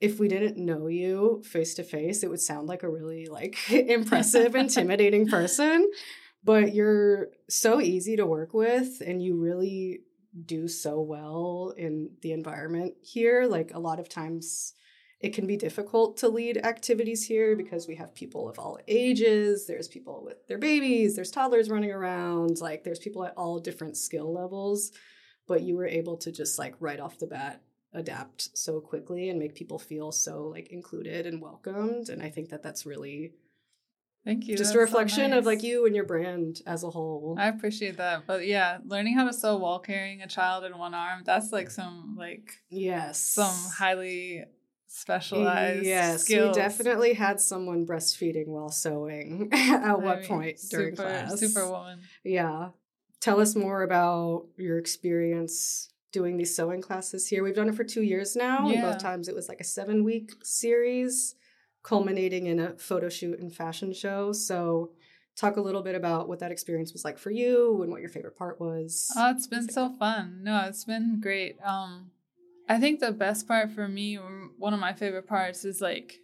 if 0.00 0.20
we 0.20 0.28
didn't 0.28 0.56
know 0.56 0.86
you 0.86 1.42
face 1.44 1.74
to 1.74 1.82
face 1.82 2.22
it 2.22 2.30
would 2.30 2.40
sound 2.40 2.68
like 2.68 2.82
a 2.82 2.88
really 2.88 3.26
like 3.26 3.58
impressive 3.70 4.54
intimidating 4.54 5.26
person 5.26 5.90
but 6.44 6.74
you're 6.74 7.28
so 7.48 7.80
easy 7.80 8.16
to 8.16 8.26
work 8.26 8.54
with 8.54 9.02
and 9.04 9.22
you 9.22 9.36
really 9.36 10.00
do 10.44 10.68
so 10.68 11.00
well 11.00 11.74
in 11.76 12.10
the 12.22 12.32
environment 12.32 12.94
here 13.02 13.46
like 13.46 13.72
a 13.74 13.78
lot 13.78 13.98
of 13.98 14.08
times 14.08 14.74
it 15.20 15.34
can 15.34 15.48
be 15.48 15.56
difficult 15.56 16.16
to 16.18 16.28
lead 16.28 16.58
activities 16.58 17.26
here 17.26 17.56
because 17.56 17.88
we 17.88 17.96
have 17.96 18.14
people 18.14 18.48
of 18.48 18.58
all 18.58 18.78
ages 18.86 19.66
there's 19.66 19.88
people 19.88 20.22
with 20.24 20.46
their 20.46 20.58
babies 20.58 21.16
there's 21.16 21.30
toddlers 21.30 21.70
running 21.70 21.90
around 21.90 22.60
like 22.60 22.84
there's 22.84 23.00
people 23.00 23.24
at 23.24 23.34
all 23.36 23.58
different 23.58 23.96
skill 23.96 24.32
levels 24.32 24.92
but 25.48 25.62
you 25.62 25.76
were 25.76 25.86
able 25.86 26.16
to 26.18 26.30
just 26.30 26.58
like 26.58 26.74
right 26.78 27.00
off 27.00 27.18
the 27.18 27.26
bat 27.26 27.62
adapt 27.94 28.56
so 28.56 28.80
quickly 28.80 29.30
and 29.30 29.38
make 29.38 29.54
people 29.54 29.78
feel 29.78 30.12
so 30.12 30.44
like 30.44 30.68
included 30.68 31.26
and 31.26 31.40
welcomed 31.40 32.10
and 32.10 32.22
i 32.22 32.28
think 32.28 32.50
that 32.50 32.62
that's 32.62 32.84
really 32.84 33.32
thank 34.26 34.46
you. 34.46 34.56
just 34.56 34.68
that's 34.68 34.76
a 34.76 34.78
reflection 34.78 35.24
so 35.24 35.28
nice. 35.28 35.38
of 35.38 35.46
like 35.46 35.62
you 35.62 35.86
and 35.86 35.96
your 35.96 36.04
brand 36.04 36.60
as 36.66 36.84
a 36.84 36.90
whole. 36.90 37.34
I 37.38 37.48
appreciate 37.48 37.96
that. 37.96 38.26
But 38.26 38.46
yeah 38.46 38.78
learning 38.84 39.16
how 39.16 39.26
to 39.26 39.32
sew 39.32 39.56
while 39.56 39.78
carrying 39.78 40.20
a 40.20 40.26
child 40.26 40.64
in 40.64 40.76
one 40.76 40.92
arm 40.92 41.22
that's 41.24 41.50
like 41.50 41.70
some 41.70 42.14
like 42.18 42.52
yes. 42.68 43.18
some 43.18 43.54
highly 43.78 44.44
specialized 44.86 45.84
yes 45.84 46.24
skills. 46.24 46.56
we 46.56 46.62
definitely 46.62 47.14
had 47.14 47.40
someone 47.40 47.86
breastfeeding 47.86 48.48
while 48.48 48.70
sewing 48.70 49.48
at 49.52 49.82
I 49.82 49.94
what 49.94 50.20
mean, 50.20 50.28
point 50.28 50.58
during 50.70 50.94
super, 50.94 51.08
class. 51.08 51.40
superwoman. 51.40 52.00
Yeah 52.22 52.68
tell 53.20 53.40
us 53.40 53.54
more 53.54 53.82
about 53.82 54.46
your 54.56 54.78
experience 54.78 55.92
doing 56.12 56.36
these 56.36 56.54
sewing 56.54 56.80
classes 56.80 57.28
here. 57.28 57.44
We've 57.44 57.54
done 57.54 57.68
it 57.68 57.74
for 57.74 57.84
two 57.84 58.02
years 58.02 58.34
now. 58.34 58.68
Yeah. 58.68 58.82
both 58.82 58.98
times 58.98 59.28
it 59.28 59.34
was 59.34 59.48
like 59.48 59.60
a 59.60 59.64
seven 59.64 60.04
week 60.04 60.32
series, 60.42 61.34
culminating 61.82 62.46
in 62.46 62.58
a 62.58 62.74
photo 62.78 63.08
shoot 63.08 63.38
and 63.38 63.54
fashion 63.54 63.92
show. 63.92 64.32
So, 64.32 64.92
talk 65.36 65.56
a 65.56 65.60
little 65.60 65.82
bit 65.82 65.94
about 65.94 66.28
what 66.28 66.40
that 66.40 66.50
experience 66.50 66.92
was 66.92 67.04
like 67.04 67.16
for 67.16 67.30
you 67.30 67.80
and 67.82 67.92
what 67.92 68.00
your 68.00 68.10
favorite 68.10 68.36
part 68.36 68.60
was. 68.60 69.08
Oh, 69.16 69.30
it's 69.30 69.46
been 69.46 69.68
so 69.68 69.88
fun. 69.88 70.40
No, 70.42 70.64
it's 70.66 70.84
been 70.84 71.20
great. 71.22 71.58
Um, 71.64 72.10
I 72.68 72.78
think 72.80 72.98
the 72.98 73.12
best 73.12 73.46
part 73.46 73.70
for 73.70 73.86
me, 73.86 74.18
or 74.18 74.50
one 74.58 74.74
of 74.74 74.80
my 74.80 74.92
favorite 74.92 75.28
parts, 75.28 75.64
is 75.64 75.80
like 75.80 76.18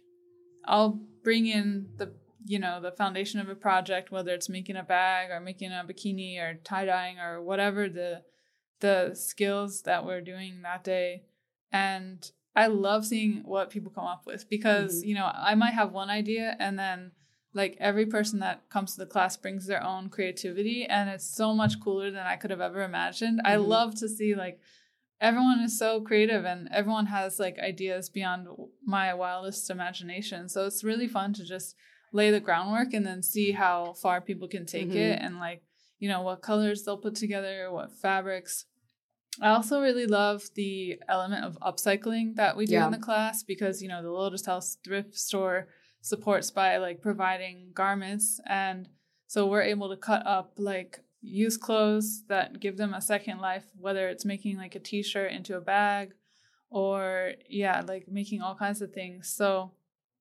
I'll 0.65 0.99
bring 1.23 1.47
in 1.47 1.87
the 1.97 2.11
you 2.45 2.59
know 2.59 2.79
the 2.79 2.91
foundation 2.91 3.39
of 3.39 3.49
a 3.49 3.55
project, 3.55 4.11
whether 4.11 4.31
it's 4.33 4.49
making 4.49 4.75
a 4.75 4.83
bag 4.83 5.31
or 5.31 5.39
making 5.39 5.71
a 5.71 5.83
bikini 5.87 6.39
or 6.39 6.53
tie 6.63 6.85
dyeing 6.85 7.19
or 7.19 7.41
whatever 7.41 7.89
the 7.89 8.23
the 8.81 9.15
skills 9.15 9.81
that 9.83 10.05
we're 10.05 10.21
doing 10.21 10.61
that 10.61 10.83
day, 10.83 11.23
and 11.71 12.31
I 12.55 12.67
love 12.67 13.05
seeing 13.05 13.41
what 13.43 13.69
people 13.69 13.91
come 13.91 14.05
up 14.05 14.25
with 14.25 14.49
because 14.49 15.03
Mhm. 15.03 15.07
you 15.07 15.15
know 15.15 15.31
I 15.33 15.55
might 15.55 15.73
have 15.73 15.91
one 15.91 16.09
idea 16.09 16.55
and 16.59 16.77
then 16.77 17.11
like 17.53 17.77
every 17.79 18.05
person 18.05 18.39
that 18.41 18.69
comes 18.69 18.93
to 18.93 18.99
the 18.99 19.05
class 19.05 19.37
brings 19.37 19.65
their 19.65 19.81
own 19.83 20.09
creativity 20.09 20.85
and 20.85 21.09
it's 21.09 21.25
so 21.25 21.53
much 21.53 21.79
cooler 21.79 22.11
than 22.11 22.27
i 22.27 22.35
could 22.35 22.49
have 22.51 22.59
ever 22.59 22.81
imagined 22.83 23.39
i 23.45 23.55
Mhm. 23.55 23.67
love 23.67 23.95
to 23.95 24.09
see 24.09 24.35
like 24.35 24.59
everyone 25.21 25.61
is 25.61 25.79
so 25.79 26.01
creative 26.01 26.43
and 26.43 26.67
everyone 26.73 27.05
has 27.05 27.39
like 27.39 27.57
ideas 27.59 28.09
beyond 28.09 28.49
my 28.83 29.13
wildest 29.13 29.69
imagination 29.69 30.49
so 30.49 30.65
it's 30.65 30.83
really 30.83 31.07
fun 31.07 31.31
to 31.33 31.45
just 31.45 31.77
lay 32.15 32.31
the 32.31 32.39
groundwork 32.39 32.93
and 32.93 33.05
then 33.05 33.21
see 33.21 33.51
how 33.51 33.93
far 33.93 34.21
people 34.21 34.47
can 34.47 34.65
take 34.65 34.89
Mhm. 34.89 34.95
it 35.09 35.19
and 35.21 35.33
like 35.47 35.61
you 35.99 36.07
know 36.11 36.21
what 36.21 36.41
colors 36.41 36.83
they'll 36.83 36.97
put 37.07 37.15
together 37.15 37.69
what 37.71 37.91
fabrics 37.91 38.65
I 39.41 39.49
also 39.49 39.81
really 39.81 40.07
love 40.07 40.39
the 40.55 41.01
element 41.09 41.43
of 41.43 41.57
upcycling 41.69 42.35
that 42.35 42.55
we 42.55 42.65
do 42.65 42.75
Yeah. 42.75 42.85
in 42.85 42.91
the 42.91 43.05
class 43.09 43.43
because 43.43 43.81
you 43.83 43.89
know 43.89 44.01
the 44.01 44.11
Lotus 44.21 44.45
House 44.45 44.77
thrift 44.85 45.13
store 45.27 45.67
supports 46.01 46.51
by 46.51 46.77
like 46.77 47.01
providing 47.01 47.71
garments 47.73 48.39
and 48.47 48.87
so 49.27 49.45
we're 49.45 49.63
able 49.73 49.89
to 49.89 49.97
cut 49.97 50.25
up 50.25 50.53
like 50.57 51.01
used 51.21 51.59
clothes 51.59 52.23
that 52.31 52.59
give 52.61 52.77
them 52.77 52.93
a 52.93 53.01
second 53.01 53.39
life 53.49 53.65
whether 53.85 54.07
it's 54.07 54.23
making 54.33 54.55
like 54.57 54.75
a 54.75 54.79
t-shirt 54.79 55.31
into 55.37 55.57
a 55.57 55.61
bag 55.75 56.13
or 56.69 57.33
yeah 57.49 57.81
like 57.91 58.07
making 58.07 58.41
all 58.41 58.55
kinds 58.55 58.81
of 58.81 58.93
things 58.93 59.27
so 59.27 59.71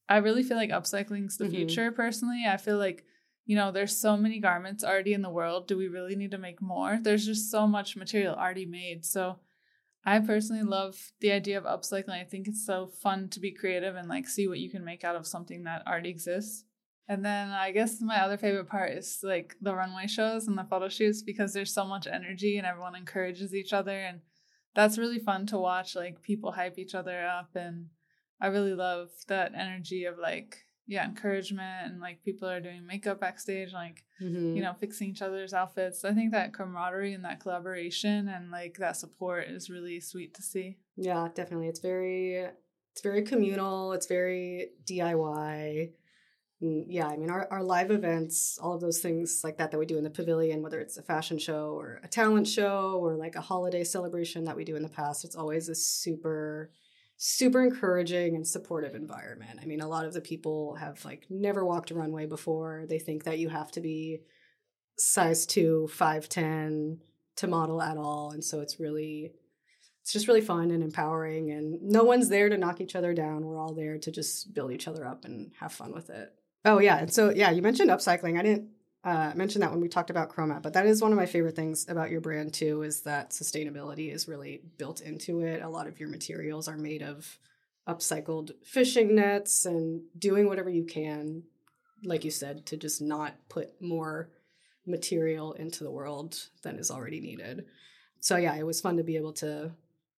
i 0.08 0.16
really 0.18 0.42
feel 0.42 0.56
like 0.56 0.70
upcycling's 0.70 1.36
the 1.38 1.46
Mhm. 1.46 1.50
future 1.50 1.92
personally 1.92 2.44
i 2.48 2.56
feel 2.56 2.78
like 2.78 3.04
you 3.46 3.56
know 3.56 3.70
there's 3.72 3.96
so 3.96 4.16
many 4.16 4.38
garments 4.40 4.84
already 4.84 5.12
in 5.12 5.22
the 5.22 5.30
world 5.30 5.68
do 5.68 5.76
we 5.76 5.88
really 5.88 6.16
need 6.16 6.30
to 6.30 6.38
make 6.38 6.60
more 6.62 6.98
there's 7.00 7.26
just 7.26 7.50
so 7.50 7.66
much 7.66 7.96
material 7.96 8.34
already 8.34 8.66
made 8.66 9.04
so 9.04 9.38
I 10.06 10.18
personally 10.20 10.62
love 10.62 11.12
the 11.20 11.32
idea 11.32 11.56
of 11.56 11.64
upcycling. 11.64 12.20
I 12.20 12.24
think 12.24 12.46
it's 12.46 12.66
so 12.66 12.86
fun 12.86 13.30
to 13.30 13.40
be 13.40 13.52
creative 13.52 13.96
and 13.96 14.06
like 14.08 14.28
see 14.28 14.46
what 14.46 14.58
you 14.58 14.70
can 14.70 14.84
make 14.84 15.02
out 15.02 15.16
of 15.16 15.26
something 15.26 15.64
that 15.64 15.86
already 15.86 16.10
exists. 16.10 16.64
And 17.08 17.24
then 17.24 17.50
I 17.50 17.70
guess 17.70 18.00
my 18.02 18.20
other 18.20 18.36
favorite 18.36 18.68
part 18.68 18.92
is 18.92 19.20
like 19.22 19.56
the 19.62 19.74
runway 19.74 20.06
shows 20.06 20.46
and 20.46 20.58
the 20.58 20.64
photo 20.64 20.88
shoots 20.90 21.22
because 21.22 21.54
there's 21.54 21.72
so 21.72 21.86
much 21.86 22.06
energy 22.06 22.58
and 22.58 22.66
everyone 22.66 22.94
encourages 22.94 23.54
each 23.54 23.72
other 23.72 23.98
and 23.98 24.20
that's 24.74 24.98
really 24.98 25.18
fun 25.18 25.46
to 25.46 25.58
watch 25.58 25.94
like 25.96 26.20
people 26.20 26.52
hype 26.52 26.78
each 26.78 26.94
other 26.94 27.24
up 27.24 27.54
and 27.54 27.86
I 28.40 28.48
really 28.48 28.74
love 28.74 29.10
that 29.28 29.52
energy 29.54 30.04
of 30.04 30.18
like 30.18 30.58
yeah, 30.86 31.06
encouragement 31.06 31.86
and 31.92 31.98
like 32.00 32.22
people 32.24 32.46
are 32.46 32.60
doing 32.60 32.84
makeup 32.86 33.18
backstage 33.18 33.72
like 33.72 34.04
Mhm. 34.22 34.54
you 34.54 34.62
know, 34.62 34.74
fixing 34.78 35.08
each 35.10 35.22
other's 35.22 35.54
outfits. 35.54 36.04
I 36.04 36.12
think 36.12 36.32
that 36.32 36.52
camaraderie 36.52 37.14
and 37.14 37.24
that 37.24 37.40
collaboration 37.40 38.28
and 38.28 38.50
like 38.50 38.76
that 38.78 38.96
support 38.96 39.48
is 39.48 39.70
really 39.70 39.98
sweet 40.00 40.34
to 40.34 40.42
see. 40.42 40.76
Yeah, 40.96 41.28
definitely. 41.34 41.68
It's 41.68 41.80
very 41.80 42.48
it's 42.92 43.02
very 43.02 43.22
communal, 43.22 43.92
it's 43.92 44.06
very 44.06 44.70
DIY. 44.86 45.90
Mm, 46.62 46.84
Yeah, 46.86 47.08
I 47.08 47.16
mean 47.16 47.30
our, 47.30 47.48
our 47.50 47.62
live 47.62 47.90
events, 47.90 48.58
all 48.62 48.74
of 48.74 48.80
those 48.80 49.00
things 49.00 49.40
like 49.42 49.56
that 49.58 49.70
that 49.70 49.78
we 49.78 49.86
do 49.86 49.96
in 49.98 50.04
the 50.04 50.10
pavilion, 50.10 50.62
whether 50.62 50.80
it's 50.80 50.96
a 50.98 51.02
fashion 51.02 51.38
show 51.38 51.74
or 51.80 52.00
a 52.04 52.08
talent 52.08 52.46
show 52.46 52.98
or 53.02 53.16
like 53.16 53.34
a 53.36 53.40
holiday 53.40 53.84
celebration 53.84 54.44
that 54.44 54.56
we 54.56 54.64
do 54.64 54.76
in 54.76 54.82
the 54.82 54.88
past, 54.88 55.24
it's 55.24 55.34
always 55.34 55.68
a 55.68 55.74
super 55.74 56.70
super 57.16 57.62
encouraging 57.62 58.34
and 58.34 58.46
supportive 58.46 58.94
environment. 58.94 59.58
I 59.62 59.66
mean, 59.66 59.80
a 59.80 59.88
lot 59.88 60.04
of 60.04 60.12
the 60.12 60.20
people 60.20 60.76
have 60.76 61.04
like 61.04 61.26
never 61.30 61.64
walked 61.64 61.90
a 61.90 61.94
runway 61.94 62.26
before. 62.26 62.84
They 62.88 62.98
think 62.98 63.24
that 63.24 63.38
you 63.38 63.48
have 63.48 63.70
to 63.72 63.80
be 63.80 64.22
size 64.98 65.46
2, 65.46 65.88
5'10 65.90 66.98
to 67.36 67.46
model 67.46 67.82
at 67.82 67.96
all, 67.96 68.30
and 68.30 68.44
so 68.44 68.60
it's 68.60 68.78
really 68.78 69.32
it's 70.02 70.12
just 70.12 70.28
really 70.28 70.42
fun 70.42 70.70
and 70.70 70.82
empowering. 70.82 71.50
And 71.50 71.80
no 71.80 72.04
one's 72.04 72.28
there 72.28 72.50
to 72.50 72.58
knock 72.58 72.80
each 72.82 72.94
other 72.94 73.14
down. 73.14 73.46
We're 73.46 73.58
all 73.58 73.74
there 73.74 73.98
to 73.98 74.10
just 74.10 74.52
build 74.52 74.70
each 74.70 74.86
other 74.86 75.06
up 75.06 75.24
and 75.24 75.52
have 75.60 75.72
fun 75.72 75.94
with 75.94 76.10
it. 76.10 76.30
Oh 76.66 76.78
yeah. 76.78 76.98
And 76.98 77.12
so 77.12 77.30
yeah 77.30 77.50
you 77.50 77.62
mentioned 77.62 77.90
upcycling. 77.90 78.38
I 78.38 78.42
didn't 78.42 78.68
uh, 79.04 79.32
mention 79.34 79.60
that 79.60 79.70
when 79.70 79.80
we 79.80 79.88
talked 79.88 80.10
about 80.10 80.30
chromat 80.30 80.62
but 80.62 80.72
that 80.72 80.86
is 80.86 81.02
one 81.02 81.12
of 81.12 81.18
my 81.18 81.26
favorite 81.26 81.56
things 81.56 81.86
about 81.88 82.10
your 82.10 82.20
brand 82.20 82.52
too 82.52 82.82
is 82.82 83.02
that 83.02 83.30
sustainability 83.30 84.12
is 84.12 84.28
really 84.28 84.62
built 84.78 85.00
into 85.00 85.40
it 85.40 85.62
a 85.62 85.68
lot 85.68 85.86
of 85.86 86.00
your 86.00 86.08
materials 86.08 86.68
are 86.68 86.76
made 86.76 87.02
of 87.02 87.38
upcycled 87.88 88.52
fishing 88.64 89.14
nets 89.14 89.66
and 89.66 90.02
doing 90.18 90.46
whatever 90.46 90.70
you 90.70 90.84
can 90.84 91.42
like 92.04 92.24
you 92.24 92.30
said 92.30 92.64
to 92.66 92.76
just 92.76 93.02
not 93.02 93.34
put 93.48 93.80
more 93.80 94.30
material 94.86 95.52
into 95.54 95.84
the 95.84 95.90
world 95.90 96.48
than 96.62 96.78
is 96.78 96.90
already 96.90 97.20
needed 97.20 97.64
so 98.20 98.36
yeah 98.36 98.54
it 98.54 98.66
was 98.66 98.80
fun 98.80 98.96
to 98.96 99.02
be 99.02 99.16
able 99.16 99.32
to 99.32 99.72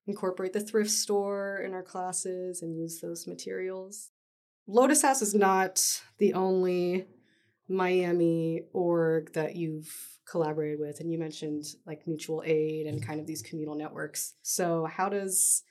incorporate 0.06 0.52
the 0.52 0.60
thrift 0.60 0.90
store 0.90 1.58
in 1.64 1.74
our 1.74 1.82
classes 1.82 2.62
and 2.62 2.76
use 2.76 3.00
those 3.00 3.26
materials. 3.26 4.10
Lotus 4.66 5.02
House 5.02 5.22
is 5.22 5.34
not 5.34 6.02
the 6.18 6.34
only 6.34 7.06
Miami 7.68 8.62
org 8.72 9.32
that 9.32 9.56
you've 9.56 9.92
collaborated 10.28 10.80
with, 10.80 11.00
and 11.00 11.10
you 11.10 11.18
mentioned 11.18 11.64
like 11.86 12.06
mutual 12.06 12.42
aid 12.44 12.86
and 12.86 13.04
kind 13.04 13.20
of 13.20 13.26
these 13.26 13.42
communal 13.42 13.74
networks. 13.74 14.34
So 14.42 14.84
how 14.86 15.08
does 15.08 15.62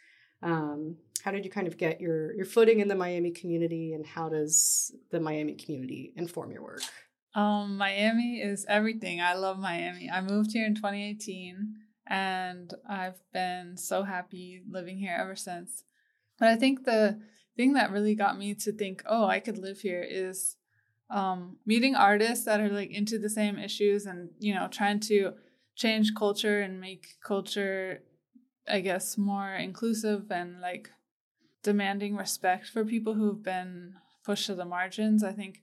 um, 0.41 0.97
how 1.23 1.31
did 1.31 1.45
you 1.45 1.51
kind 1.51 1.67
of 1.67 1.77
get 1.77 2.01
your 2.01 2.33
your 2.35 2.45
footing 2.45 2.79
in 2.79 2.87
the 2.87 2.95
Miami 2.95 3.31
community, 3.31 3.93
and 3.93 4.05
how 4.05 4.29
does 4.29 4.95
the 5.11 5.19
Miami 5.19 5.55
community 5.55 6.13
inform 6.15 6.51
your 6.51 6.63
work? 6.63 6.81
Um, 7.35 7.77
Miami 7.77 8.39
is 8.39 8.65
everything. 8.69 9.19
I 9.19 9.33
love 9.33 9.59
Miami. 9.59 10.09
I 10.09 10.21
moved 10.21 10.53
here 10.53 10.65
in 10.65 10.73
2018 10.73 11.75
and 12.07 12.73
I've 12.87 13.19
been 13.33 13.77
so 13.77 14.03
happy 14.03 14.61
living 14.69 14.97
here 14.97 15.17
ever 15.19 15.35
since. 15.35 15.83
But 16.39 16.49
I 16.49 16.55
think 16.55 16.85
the 16.85 17.19
thing 17.57 17.73
that 17.73 17.91
really 17.91 18.15
got 18.15 18.37
me 18.37 18.53
to 18.55 18.71
think, 18.71 19.03
oh, 19.05 19.25
I 19.25 19.39
could 19.39 19.57
live 19.57 19.79
here 19.79 20.05
is 20.07 20.55
um, 21.09 21.57
meeting 21.65 21.95
artists 21.95 22.45
that 22.45 22.59
are 22.59 22.69
like 22.69 22.91
into 22.91 23.17
the 23.19 23.29
same 23.29 23.57
issues 23.57 24.05
and, 24.05 24.29
you 24.39 24.53
know, 24.53 24.67
trying 24.69 24.99
to 25.01 25.33
change 25.75 26.13
culture 26.15 26.61
and 26.61 26.79
make 26.81 27.15
culture, 27.23 28.01
I 28.67 28.79
guess, 28.81 29.17
more 29.17 29.53
inclusive 29.53 30.31
and 30.31 30.61
like 30.61 30.89
demanding 31.63 32.15
respect 32.15 32.67
for 32.67 32.85
people 32.85 33.13
who've 33.13 33.43
been 33.43 33.95
pushed 34.23 34.47
to 34.47 34.55
the 34.55 34.65
margins. 34.65 35.23
I 35.23 35.31
think 35.33 35.61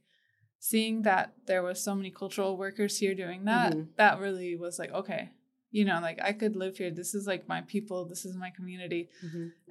seeing 0.58 1.02
that 1.02 1.32
there 1.46 1.62
was 1.62 1.82
so 1.82 1.94
many 1.94 2.10
cultural 2.10 2.56
workers 2.56 2.98
here 2.98 3.14
doing 3.14 3.44
that, 3.46 3.72
Mhm. 3.72 3.88
that 3.96 4.20
really 4.20 4.54
was 4.56 4.78
like, 4.78 4.92
okay, 4.92 5.30
you 5.70 5.84
know, 5.84 5.98
like 6.00 6.20
I 6.22 6.32
could 6.32 6.54
live 6.54 6.76
here. 6.76 6.90
This 6.90 7.14
is 7.14 7.26
like 7.26 7.48
my 7.48 7.62
people. 7.62 8.04
This 8.04 8.24
is 8.24 8.36
my 8.36 8.50
community 8.50 9.08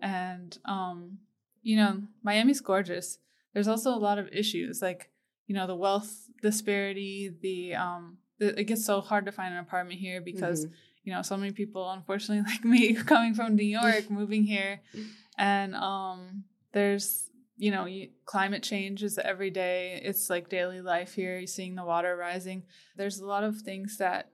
and 0.02 0.58
um 0.66 1.20
you 1.62 1.76
know 1.76 2.02
miami's 2.24 2.60
gorgeous 2.62 3.20
there's 3.54 3.68
also 3.68 3.94
a 3.94 4.04
lot 4.08 4.18
of 4.18 4.28
issues 4.32 4.82
like 4.82 5.12
you 5.48 5.56
know 5.56 5.68
the 5.68 5.76
wealth 5.76 6.28
disparity 6.42 7.32
the 7.42 7.76
um 7.76 8.18
the, 8.40 8.60
it 8.60 8.66
gets 8.66 8.86
so 8.86 9.02
hard 9.02 9.26
to 9.26 9.32
find 9.32 9.54
an 9.54 9.60
apartment 9.60 10.00
here 10.00 10.22
because 10.22 10.66
Mhm. 10.66 10.72
you 11.04 11.14
know 11.14 11.22
so 11.22 11.38
many 11.38 11.52
people 11.52 11.90
unfortunately 11.92 12.44
like 12.52 12.64
me 12.64 12.94
coming 13.14 13.34
from 13.34 13.56
new 13.56 13.64
york 13.82 14.10
moving 14.10 14.44
here 14.44 14.82
and 15.38 15.76
um 15.76 16.44
there's 16.74 17.30
you 17.58 17.70
know 17.72 17.86
you, 17.86 18.10
climate 18.26 18.64
change 18.64 19.04
is 19.04 19.18
every 19.18 19.50
day 19.50 20.00
it's 20.04 20.30
like 20.30 20.50
daily 20.50 20.82
life 20.82 21.14
here 21.16 21.38
you're 21.38 21.48
seeing 21.48 21.76
the 21.76 21.86
water 21.86 22.16
rising 22.16 22.64
there's 22.96 23.20
a 23.20 23.26
lot 23.26 23.44
of 23.44 23.58
things 23.62 23.98
that 23.98 24.30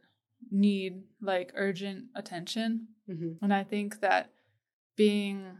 need 0.52 1.04
like 1.22 1.52
urgent 1.56 2.06
attention 2.16 2.88
Mhm. 3.10 3.38
and 3.42 3.54
I 3.54 3.64
think 3.64 4.02
that 4.02 4.32
being 4.96 5.58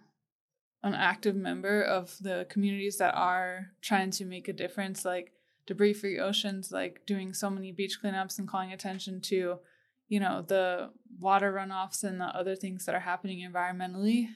an 0.84 0.94
active 0.94 1.36
member 1.36 1.82
of 1.82 2.16
the 2.22 2.46
communities 2.50 2.98
that 2.98 3.14
are 3.16 3.72
trying 3.82 4.12
to 4.12 4.26
make 4.26 4.48
a 4.48 4.54
difference, 4.54 5.04
like 5.06 5.32
Debris 5.68 5.94
Free 5.94 6.18
Oceans, 6.20 6.72
like 6.72 7.06
doing 7.06 7.34
so 7.34 7.50
many 7.50 7.72
beach 7.72 8.00
cleanups 8.02 8.40
and 8.40 8.48
calling 8.48 8.72
attention 8.74 9.22
to, 9.22 9.60
you 10.08 10.20
know, 10.20 10.42
the 10.48 10.90
water 11.20 11.52
runoffs 11.54 12.04
and 12.04 12.20
the 12.20 12.26
other 12.26 12.56
things 12.56 12.86
that 12.86 12.96
are 12.96 13.02
happening 13.02 13.40
environmentally. 13.48 14.28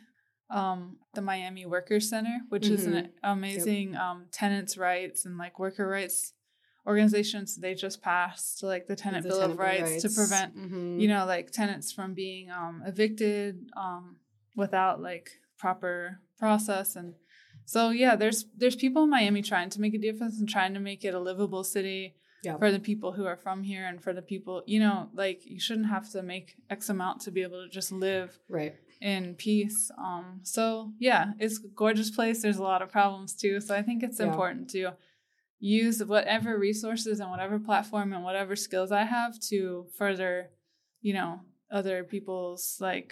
Um, 0.50 0.98
the 1.14 1.22
Miami 1.22 1.66
Workers 1.66 2.10
Center, 2.10 2.40
which 2.50 2.68
is 2.68 2.86
an 2.86 3.10
amazing 3.24 3.96
um, 3.96 4.26
tenants' 4.32 4.78
rights 4.78 5.26
and 5.26 5.38
like 5.38 5.58
worker 5.58 5.88
rights 5.88 6.34
organizations 6.88 7.56
they 7.58 7.76
just 7.76 8.02
passed 8.02 8.64
like 8.64 8.88
the 8.88 8.96
tenant 8.96 9.22
The 9.24 9.30
bill 9.30 9.38
tenant 9.42 9.54
of 9.54 9.60
rights, 9.60 9.92
rights. 9.92 10.02
to 10.04 10.10
prevent 10.10 10.58
Mhm. 10.58 11.00
you 11.00 11.08
know 11.08 11.26
like 11.28 11.52
tenants 11.52 11.92
from 11.92 12.16
being 12.16 12.50
um, 12.50 12.82
evicted 12.86 13.70
um, 13.78 14.16
without 14.56 15.00
like 15.00 15.30
proper 15.60 16.20
process 16.40 16.96
and 16.96 17.14
so 17.74 17.80
yeah 18.04 18.14
there's 18.22 18.40
there's 18.60 18.76
people 18.86 19.02
in 19.06 19.10
miami 19.18 19.42
trying 19.52 19.70
to 19.76 19.80
make 19.84 19.96
a 20.00 20.04
difference 20.08 20.36
and 20.40 20.48
trying 20.56 20.74
to 20.78 20.80
make 20.90 21.02
it 21.08 21.14
a 21.20 21.24
livable 21.30 21.64
city 21.78 22.02
Yeah. 22.48 22.58
for 22.62 22.70
the 22.76 22.84
people 22.90 23.10
who 23.18 23.26
are 23.32 23.40
from 23.46 23.60
here 23.72 23.86
and 23.90 23.98
for 24.06 24.14
the 24.20 24.26
people 24.34 24.56
you 24.74 24.80
know 24.86 24.98
like 25.24 25.40
you 25.54 25.60
shouldn't 25.66 25.90
have 25.96 26.06
to 26.14 26.20
make 26.34 26.48
x 26.78 26.80
amount 26.96 27.18
to 27.26 27.30
be 27.38 27.42
able 27.48 27.60
to 27.66 27.70
just 27.80 27.92
live 28.08 28.30
Right. 28.60 28.74
in 29.14 29.24
peace 29.48 29.80
um 30.08 30.26
so 30.56 30.64
yeah 31.10 31.24
it's 31.44 31.58
a 31.60 31.68
gorgeous 31.84 32.12
place 32.18 32.38
there's 32.42 32.62
a 32.66 32.70
lot 32.74 32.82
of 32.84 32.90
problems 33.00 33.32
too 33.44 33.56
so 33.66 33.72
i 33.80 33.84
think 33.88 33.98
it's 34.04 34.20
Yeah. 34.20 34.30
important 34.32 34.64
to 34.76 34.82
use 35.80 35.98
whatever 36.14 36.52
resources 36.70 37.16
and 37.22 37.30
whatever 37.34 37.58
platform 37.70 38.08
and 38.16 38.24
whatever 38.30 38.54
skills 38.68 38.92
i 38.92 39.04
have 39.18 39.34
to 39.52 39.60
further 40.00 40.34
you 41.08 41.14
know 41.18 41.32
other 41.80 41.98
people's 42.14 42.64
like 42.90 43.12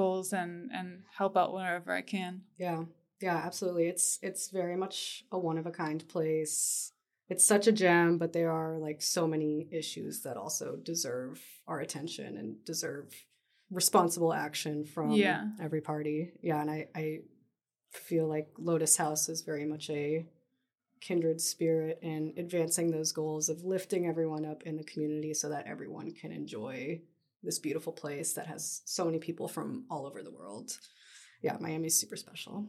goals 0.00 0.28
and 0.40 0.52
and 0.76 0.88
help 1.18 1.34
out 1.40 1.52
wherever 1.56 1.90
i 2.00 2.04
can 2.14 2.32
Yeah. 2.66 2.82
Yeah, 3.20 3.36
absolutely. 3.36 3.86
It's 3.88 4.18
it's 4.22 4.50
very 4.50 4.76
much 4.76 5.24
a 5.32 5.38
one 5.38 5.58
of 5.58 5.66
a 5.66 5.70
kind 5.70 6.06
place. 6.08 6.92
It's 7.28 7.44
such 7.44 7.66
a 7.66 7.72
gem, 7.72 8.18
but 8.18 8.32
there 8.32 8.52
are 8.52 8.78
like 8.78 9.02
so 9.02 9.26
many 9.26 9.68
issues 9.72 10.22
that 10.22 10.36
also 10.36 10.76
deserve 10.76 11.42
our 11.66 11.80
attention 11.80 12.36
and 12.36 12.64
deserve 12.64 13.12
responsible 13.70 14.32
action 14.32 14.84
from 14.84 15.10
Yeah. 15.12 15.46
every 15.60 15.80
party. 15.80 16.32
Yeah, 16.42 16.60
and 16.60 16.70
I 16.70 16.88
I 16.94 17.20
feel 17.90 18.28
like 18.28 18.48
Lotus 18.58 18.96
House 18.96 19.28
is 19.28 19.42
very 19.42 19.64
much 19.64 19.88
a 19.90 20.26
kindred 21.00 21.40
spirit 21.40 21.98
in 22.02 22.32
advancing 22.36 22.90
those 22.90 23.12
goals 23.12 23.48
of 23.48 23.64
lifting 23.64 24.06
everyone 24.06 24.44
up 24.44 24.62
in 24.64 24.76
the 24.76 24.84
community 24.84 25.32
so 25.34 25.48
that 25.48 25.66
everyone 25.66 26.12
can 26.12 26.32
enjoy 26.32 27.00
this 27.42 27.58
beautiful 27.58 27.92
place 27.92 28.32
that 28.34 28.46
has 28.46 28.82
so 28.84 29.04
many 29.04 29.18
people 29.18 29.48
from 29.48 29.84
all 29.90 30.06
over 30.06 30.22
the 30.22 30.30
world. 30.30 30.78
Yeah, 31.42 31.56
Miami's 31.60 31.98
super 32.00 32.16
special. 32.16 32.68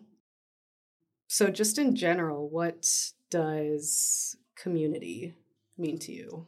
So, 1.27 1.47
just 1.49 1.77
in 1.77 1.95
general, 1.95 2.49
what 2.49 2.89
does 3.29 4.37
community 4.55 5.35
mean 5.77 5.99
to 5.99 6.11
you? 6.13 6.47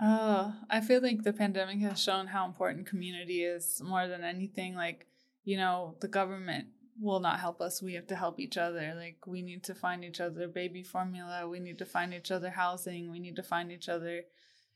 Oh, 0.00 0.54
I 0.70 0.80
feel 0.80 1.02
like 1.02 1.22
the 1.22 1.32
pandemic 1.32 1.80
has 1.80 2.00
shown 2.00 2.28
how 2.28 2.46
important 2.46 2.86
community 2.86 3.42
is 3.42 3.82
more 3.84 4.08
than 4.08 4.24
anything. 4.24 4.74
Like, 4.74 5.06
you 5.44 5.56
know, 5.56 5.96
the 6.00 6.08
government 6.08 6.68
will 7.00 7.20
not 7.20 7.40
help 7.40 7.60
us. 7.60 7.82
We 7.82 7.94
have 7.94 8.06
to 8.06 8.16
help 8.16 8.38
each 8.38 8.56
other. 8.56 8.94
Like, 8.96 9.26
we 9.26 9.42
need 9.42 9.64
to 9.64 9.74
find 9.74 10.04
each 10.04 10.20
other 10.20 10.46
baby 10.46 10.82
formula. 10.82 11.48
We 11.48 11.60
need 11.60 11.78
to 11.78 11.84
find 11.84 12.14
each 12.14 12.30
other 12.30 12.50
housing. 12.50 13.10
We 13.10 13.18
need 13.18 13.36
to 13.36 13.42
find 13.42 13.72
each 13.72 13.88
other, 13.88 14.22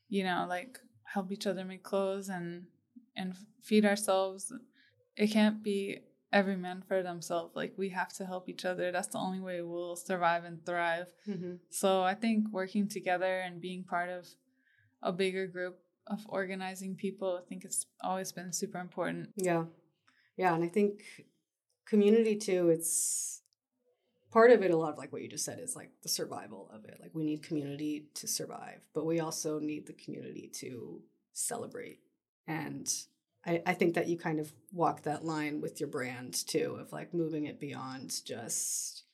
you 0.08 0.24
know, 0.24 0.46
like 0.48 0.78
help 1.04 1.30
each 1.30 1.46
other 1.46 1.64
make 1.64 1.84
clothes 1.84 2.28
and 2.28 2.66
and 3.16 3.34
feed 3.62 3.84
ourselves. 3.84 4.52
It 5.16 5.28
can't 5.28 5.62
be 5.62 6.00
every 6.32 6.56
man 6.56 6.82
for 6.86 7.02
themselves. 7.02 7.54
Like, 7.54 7.74
we 7.76 7.90
have 7.90 8.12
to 8.14 8.26
help 8.26 8.48
each 8.48 8.64
other. 8.64 8.90
That's 8.92 9.08
the 9.08 9.18
only 9.18 9.40
way 9.40 9.62
we'll 9.62 9.96
survive 9.96 10.44
and 10.44 10.64
thrive. 10.64 11.06
Mm-hmm. 11.28 11.54
So 11.70 12.02
I 12.02 12.14
think 12.14 12.52
working 12.52 12.88
together 12.88 13.40
and 13.40 13.60
being 13.60 13.84
part 13.84 14.10
of 14.10 14.26
a 15.02 15.12
bigger 15.12 15.46
group 15.46 15.78
of 16.06 16.24
organizing 16.28 16.94
people, 16.94 17.40
I 17.42 17.48
think 17.48 17.64
it's 17.64 17.86
always 18.02 18.32
been 18.32 18.52
super 18.52 18.78
important. 18.78 19.30
Yeah. 19.36 19.64
Yeah. 20.36 20.54
And 20.54 20.64
I 20.64 20.68
think 20.68 21.02
community 21.86 22.36
too, 22.36 22.68
it's 22.68 23.42
part 24.30 24.50
of 24.50 24.62
it, 24.62 24.70
a 24.70 24.76
lot 24.76 24.92
of 24.92 24.98
like 24.98 25.12
what 25.12 25.22
you 25.22 25.28
just 25.28 25.44
said 25.44 25.58
is 25.58 25.74
like 25.74 25.90
the 26.02 26.08
survival 26.08 26.70
of 26.72 26.84
it. 26.84 26.98
Like 27.00 27.10
we 27.14 27.24
need 27.24 27.42
community 27.42 28.06
to 28.14 28.28
survive, 28.28 28.80
but 28.94 29.06
we 29.06 29.20
also 29.20 29.58
need 29.58 29.86
the 29.86 29.94
community 29.94 30.50
to 30.60 31.00
celebrate. 31.32 32.00
And 32.46 32.88
I, 33.46 33.62
I 33.66 33.74
think 33.74 33.94
that 33.94 34.08
you 34.08 34.18
kind 34.18 34.40
of 34.40 34.52
walk 34.72 35.02
that 35.02 35.24
line 35.24 35.60
with 35.60 35.80
your 35.80 35.88
brand 35.88 36.34
too, 36.46 36.78
of 36.80 36.92
like 36.92 37.14
moving 37.14 37.44
it 37.46 37.60
beyond 37.60 38.24
just 38.24 39.04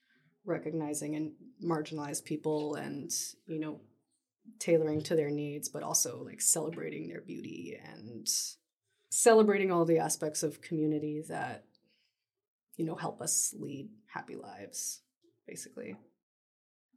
recognizing 0.44 1.14
and 1.14 1.32
marginalized 1.64 2.24
people 2.24 2.74
and, 2.74 3.10
you 3.46 3.60
know, 3.60 3.80
tailoring 4.58 5.02
to 5.02 5.14
their 5.14 5.30
needs, 5.30 5.68
but 5.68 5.82
also 5.82 6.22
like 6.24 6.40
celebrating 6.40 7.08
their 7.08 7.20
beauty 7.20 7.78
and 7.92 8.28
celebrating 9.12 9.70
all 9.70 9.84
the 9.84 9.98
aspects 9.98 10.42
of 10.42 10.62
community 10.62 11.22
that 11.28 11.64
you 12.76 12.84
know 12.84 12.94
help 12.94 13.20
us 13.20 13.54
lead 13.58 13.90
happy 14.06 14.36
lives 14.36 15.02
basically. 15.46 15.96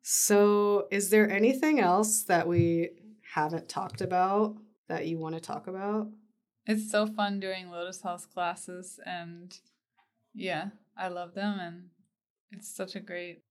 So 0.02 0.88
is 0.92 1.10
there 1.10 1.30
anything 1.30 1.80
else 1.80 2.24
that 2.24 2.48
we 2.48 2.92
haven't 3.34 3.68
talked 3.68 4.02
about 4.02 4.56
that 4.88 5.08
you 5.08 5.18
want 5.18 5.36
to 5.36 5.42
talk 5.42 5.68
about 5.68 6.08
It's 6.68 6.90
so 6.90 7.06
fun 7.06 7.40
doing 7.40 7.70
Lotus 7.70 8.02
House 8.02 8.26
classes, 8.26 9.00
and 9.06 9.58
yeah, 10.34 10.70
I 10.98 11.10
love 11.10 11.34
them, 11.34 11.60
and 11.60 11.90
it's 12.52 12.74
such 12.76 12.96
a 12.96 13.00
great 13.00 13.44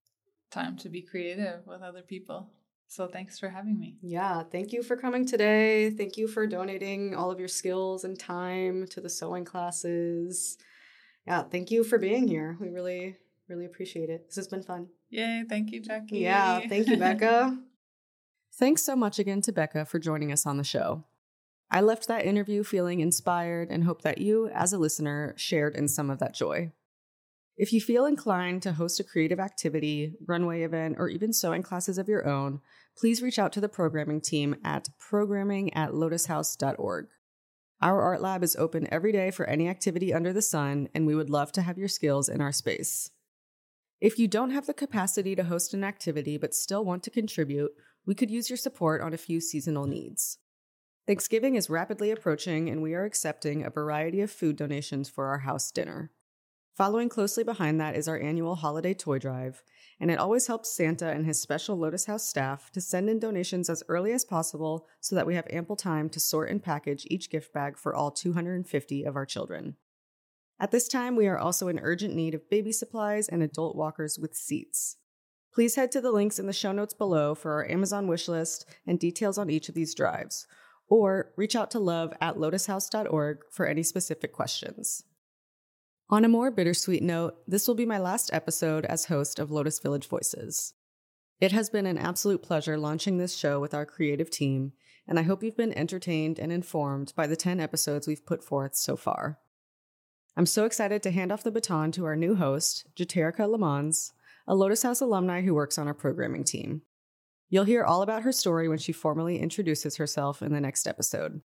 time 0.51 0.77
to 0.79 0.89
be 0.89 1.03
creative 1.03 1.67
with 1.67 1.83
other 1.83 2.03
people. 2.03 2.51
So 2.89 3.07
thanks 3.09 3.39
for 3.39 3.49
having 3.49 3.79
me. 3.81 3.97
yeah 4.03 4.43
thank 4.45 4.73
you 4.73 4.83
for 4.83 4.97
coming 4.97 5.27
today 5.27 5.91
thank 5.91 6.17
you 6.17 6.29
for 6.29 6.47
donating 6.47 7.15
all 7.17 7.31
of 7.31 7.41
your 7.41 7.49
skills 7.49 8.05
and 8.05 8.17
time 8.17 8.87
to 8.89 9.01
the 9.01 9.09
sewing 9.09 9.45
classes 9.45 10.59
yeah 11.27 11.43
thank 11.43 11.71
you 11.73 11.83
for 11.83 11.99
being 11.99 12.29
here 12.29 12.57
we 12.61 12.69
really 12.69 13.17
really 13.49 13.65
appreciate 13.65 14.11
it 14.11 14.27
this 14.29 14.37
has 14.37 14.47
been 14.47 14.63
fun 14.63 14.87
Yay, 15.11 15.45
thank 15.49 15.71
you, 15.71 15.81
Jackie. 15.81 16.19
Yeah, 16.19 16.61
thank 16.69 16.89
you, 16.89 16.97
Becca. 17.05 17.57
Thanks 18.55 18.83
so 18.83 18.97
much 18.97 19.19
again 19.21 19.41
to 19.43 19.53
Becca 19.53 19.85
for 19.85 19.99
joining 20.01 20.33
us 20.33 20.45
on 20.45 20.57
the 20.57 20.65
show. 20.65 21.05
I 21.71 21.81
left 21.81 22.09
that 22.09 22.27
interview 22.27 22.63
feeling 22.63 23.01
inspired 23.01 23.71
and 23.71 23.85
hope 23.85 24.03
that 24.03 24.19
you, 24.19 24.49
as 24.49 24.73
a 24.73 24.79
listener, 24.79 25.35
shared 25.37 25.75
in 25.75 25.89
some 25.89 26.11
of 26.11 26.19
that 26.21 26.35
joy. 26.35 26.73
If 27.57 27.73
you 27.73 27.81
feel 27.81 28.05
inclined 28.05 28.63
to 28.63 28.73
host 28.73 28.99
a 28.99 29.05
creative 29.05 29.39
activity, 29.39 30.15
runway 30.27 30.63
event, 30.63 30.97
or 30.99 31.09
even 31.09 31.33
sewing 31.33 31.63
classes 31.63 31.99
of 31.99 32.09
your 32.09 32.27
own, 32.27 32.61
please 32.97 33.23
reach 33.23 33.39
out 33.39 33.53
to 33.53 33.61
the 33.61 33.69
programming 33.69 34.21
team 34.21 34.57
at 34.65 34.89
programming 34.99 35.73
at 35.75 35.93
lotushouse.org. 35.93 37.07
Our 37.81 38.03
art 38.03 38.21
lab 38.21 38.43
is 38.43 38.57
open 38.57 38.89
every 38.91 39.13
day 39.13 39.31
for 39.31 39.47
any 39.47 39.69
activity 39.69 40.13
under 40.13 40.33
the 40.33 40.43
sun, 40.43 40.89
and 40.95 41.07
we 41.07 41.15
would 41.15 41.31
love 41.31 41.53
to 41.53 41.63
have 41.63 41.79
your 41.79 41.89
skills 41.89 42.29
in 42.29 42.41
our 42.41 42.53
space. 42.53 43.11
If 44.01 44.19
you 44.19 44.27
don't 44.27 44.51
have 44.51 44.67
the 44.67 44.75
capacity 44.75 45.37
to 45.37 45.45
host 45.45 45.75
an 45.75 45.85
activity 45.85 46.37
but 46.37 46.55
still 46.55 46.85
want 46.85 47.03
to 47.05 47.11
contribute, 47.11 47.71
we 48.05 48.15
could 48.15 48.31
use 48.31 48.51
your 48.51 48.57
support 48.57 49.01
on 49.01 49.15
a 49.15 49.19
few 49.19 49.41
seasonal 49.41 49.87
needs. 49.87 50.39
Thanksgiving 51.07 51.55
is 51.55 51.69
rapidly 51.69 52.11
approaching, 52.11 52.71
and 52.71 52.81
we 52.81 52.95
are 52.95 53.05
accepting 53.05 53.63
a 53.63 53.69
variety 53.69 54.23
of 54.23 54.31
food 54.31 54.57
donations 54.57 55.11
for 55.11 55.27
our 55.27 55.41
house 55.41 55.71
dinner. 55.71 56.11
Following 56.75 57.11
closely 57.11 57.45
behind 57.45 57.79
that 57.79 57.95
is 57.95 58.09
our 58.09 58.19
annual 58.19 58.55
holiday 58.55 58.95
toy 58.95 59.19
drive, 59.19 59.63
and 60.01 60.11
it 60.11 60.19
always 60.19 60.47
helps 60.47 60.75
Santa 60.75 61.11
and 61.11 61.27
his 61.27 61.39
special 61.39 61.77
Lotus 61.77 62.07
House 62.07 62.27
staff 62.27 62.71
to 62.73 62.81
send 62.81 63.11
in 63.11 63.19
donations 63.19 63.69
as 63.69 63.83
early 63.87 64.13
as 64.13 64.25
possible 64.25 64.87
so 64.99 65.15
that 65.15 65.27
we 65.27 65.35
have 65.35 65.47
ample 65.51 65.77
time 65.77 66.09
to 66.09 66.19
sort 66.19 66.49
and 66.49 66.63
package 66.63 67.07
each 67.11 67.29
gift 67.29 67.53
bag 67.53 67.77
for 67.77 67.95
all 67.95 68.11
250 68.11 69.05
of 69.05 69.15
our 69.15 69.27
children. 69.27 69.77
At 70.59 70.71
this 70.71 70.89
time, 70.89 71.17
we 71.17 71.27
are 71.27 71.39
also 71.39 71.69
in 71.69 71.81
urgent 71.81 72.15
need 72.15 72.35
of 72.35 72.49
baby 72.49 72.73
supplies 72.73 73.29
and 73.29 73.43
adult 73.43 73.77
walkers 73.77 74.19
with 74.19 74.35
seats. 74.35 74.97
Please 75.53 75.77
head 75.77 75.93
to 75.93 76.01
the 76.01 76.11
links 76.11 76.39
in 76.39 76.47
the 76.47 76.53
show 76.53 76.73
notes 76.73 76.95
below 76.95 77.35
for 77.35 77.53
our 77.53 77.71
Amazon 77.71 78.09
wish 78.09 78.27
list 78.27 78.65
and 78.87 78.99
details 78.99 79.37
on 79.37 79.51
each 79.51 79.69
of 79.69 79.75
these 79.75 79.95
drives, 79.95 80.47
or 80.89 81.33
reach 81.37 81.57
out 81.57 81.71
to 81.73 81.79
love 81.79 82.13
at 82.21 82.37
lotushouse.org 82.37 83.39
for 83.51 83.67
any 83.67 83.83
specific 83.83 84.33
questions. 84.33 85.05
On 86.11 86.25
a 86.25 86.29
more 86.29 86.51
bittersweet 86.51 87.03
note, 87.03 87.37
this 87.47 87.67
will 87.67 87.75
be 87.75 87.87
my 87.87 87.99
last 87.99 88.31
episode 88.33 88.85
as 88.85 89.07
host 89.07 89.39
of 89.39 89.51
Lotus 89.51 89.79
Village 89.79 90.07
Voices. 90.07 90.75
It 91.41 91.53
has 91.53 91.71
been 91.71 91.87
an 91.87 91.99
absolute 91.99 92.43
pleasure 92.43 92.79
launching 92.79 93.19
this 93.19 93.37
show 93.37 93.59
with 93.59 93.75
our 93.75 93.87
creative 93.87 94.31
team, 94.31 94.73
and 95.09 95.19
I 95.19 95.23
hope 95.23 95.43
you've 95.43 95.57
been 95.57 95.77
entertained 95.77 96.39
and 96.39 96.53
informed 96.53 97.13
by 97.17 97.27
the 97.27 97.37
10 97.37 97.59
episodes 97.59 98.07
we've 98.07 98.25
put 98.25 98.45
forth 98.45 98.77
so 98.77 98.97
far. 98.97 99.39
I'm 100.37 100.47
so 100.47 100.65
excited 100.65 101.03
to 101.03 101.11
hand 101.11 101.33
off 101.33 101.43
the 101.43 101.51
baton 101.51 101.93
to 101.93 102.05
our 102.05 102.17
new 102.17 102.35
host, 102.35 102.87
Jaterica 102.97 103.49
Lamons, 103.49 104.13
a 104.47 104.55
Lotus 104.55 104.83
House 104.83 105.01
alumni 105.01 105.43
who 105.43 105.55
works 105.55 105.79
on 105.79 105.87
our 105.87 105.95
programming 105.95 106.45
team. 106.45 106.83
You'll 107.55 107.63
hear 107.63 107.85
all 107.85 108.03
about 108.03 108.25
her 108.25 108.33
story 108.33 108.67
when 108.67 108.79
she 108.79 108.91
formally 108.91 109.39
introduces 109.39 109.95
herself 109.95 110.43
in 110.43 110.53
the 110.53 110.61
next 110.61 110.89
episode. 110.89 111.41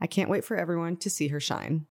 I 0.00 0.08
can't 0.08 0.28
wait 0.28 0.44
for 0.44 0.56
everyone 0.56 0.96
to 0.96 1.08
see 1.08 1.28
her 1.28 1.38
shine. 1.38 1.86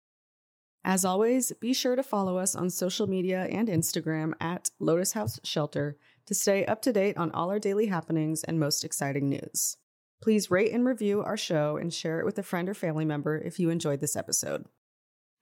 As 0.82 1.04
always, 1.04 1.52
be 1.60 1.72
sure 1.72 1.94
to 1.94 2.02
follow 2.02 2.36
us 2.36 2.56
on 2.56 2.68
social 2.68 3.06
media 3.06 3.46
and 3.48 3.68
Instagram 3.68 4.32
at 4.40 4.70
Lotus 4.80 5.12
House 5.12 5.38
Shelter 5.44 5.96
to 6.26 6.34
stay 6.34 6.66
up 6.66 6.82
to 6.82 6.92
date 6.92 7.16
on 7.16 7.30
all 7.30 7.48
our 7.48 7.60
daily 7.60 7.86
happenings 7.86 8.42
and 8.42 8.58
most 8.58 8.82
exciting 8.82 9.28
news. 9.28 9.76
Please 10.20 10.50
rate 10.50 10.72
and 10.72 10.84
review 10.84 11.22
our 11.22 11.36
show 11.36 11.76
and 11.76 11.94
share 11.94 12.18
it 12.18 12.26
with 12.26 12.40
a 12.40 12.42
friend 12.42 12.68
or 12.68 12.74
family 12.74 13.04
member 13.04 13.38
if 13.38 13.60
you 13.60 13.70
enjoyed 13.70 14.00
this 14.00 14.16
episode. 14.16 14.66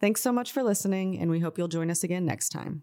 Thanks 0.02 0.20
so 0.20 0.32
much 0.32 0.52
for 0.52 0.62
listening, 0.62 1.18
and 1.18 1.30
we 1.30 1.40
hope 1.40 1.56
you'll 1.56 1.66
join 1.66 1.90
us 1.90 2.04
again 2.04 2.26
next 2.26 2.50
time. 2.50 2.82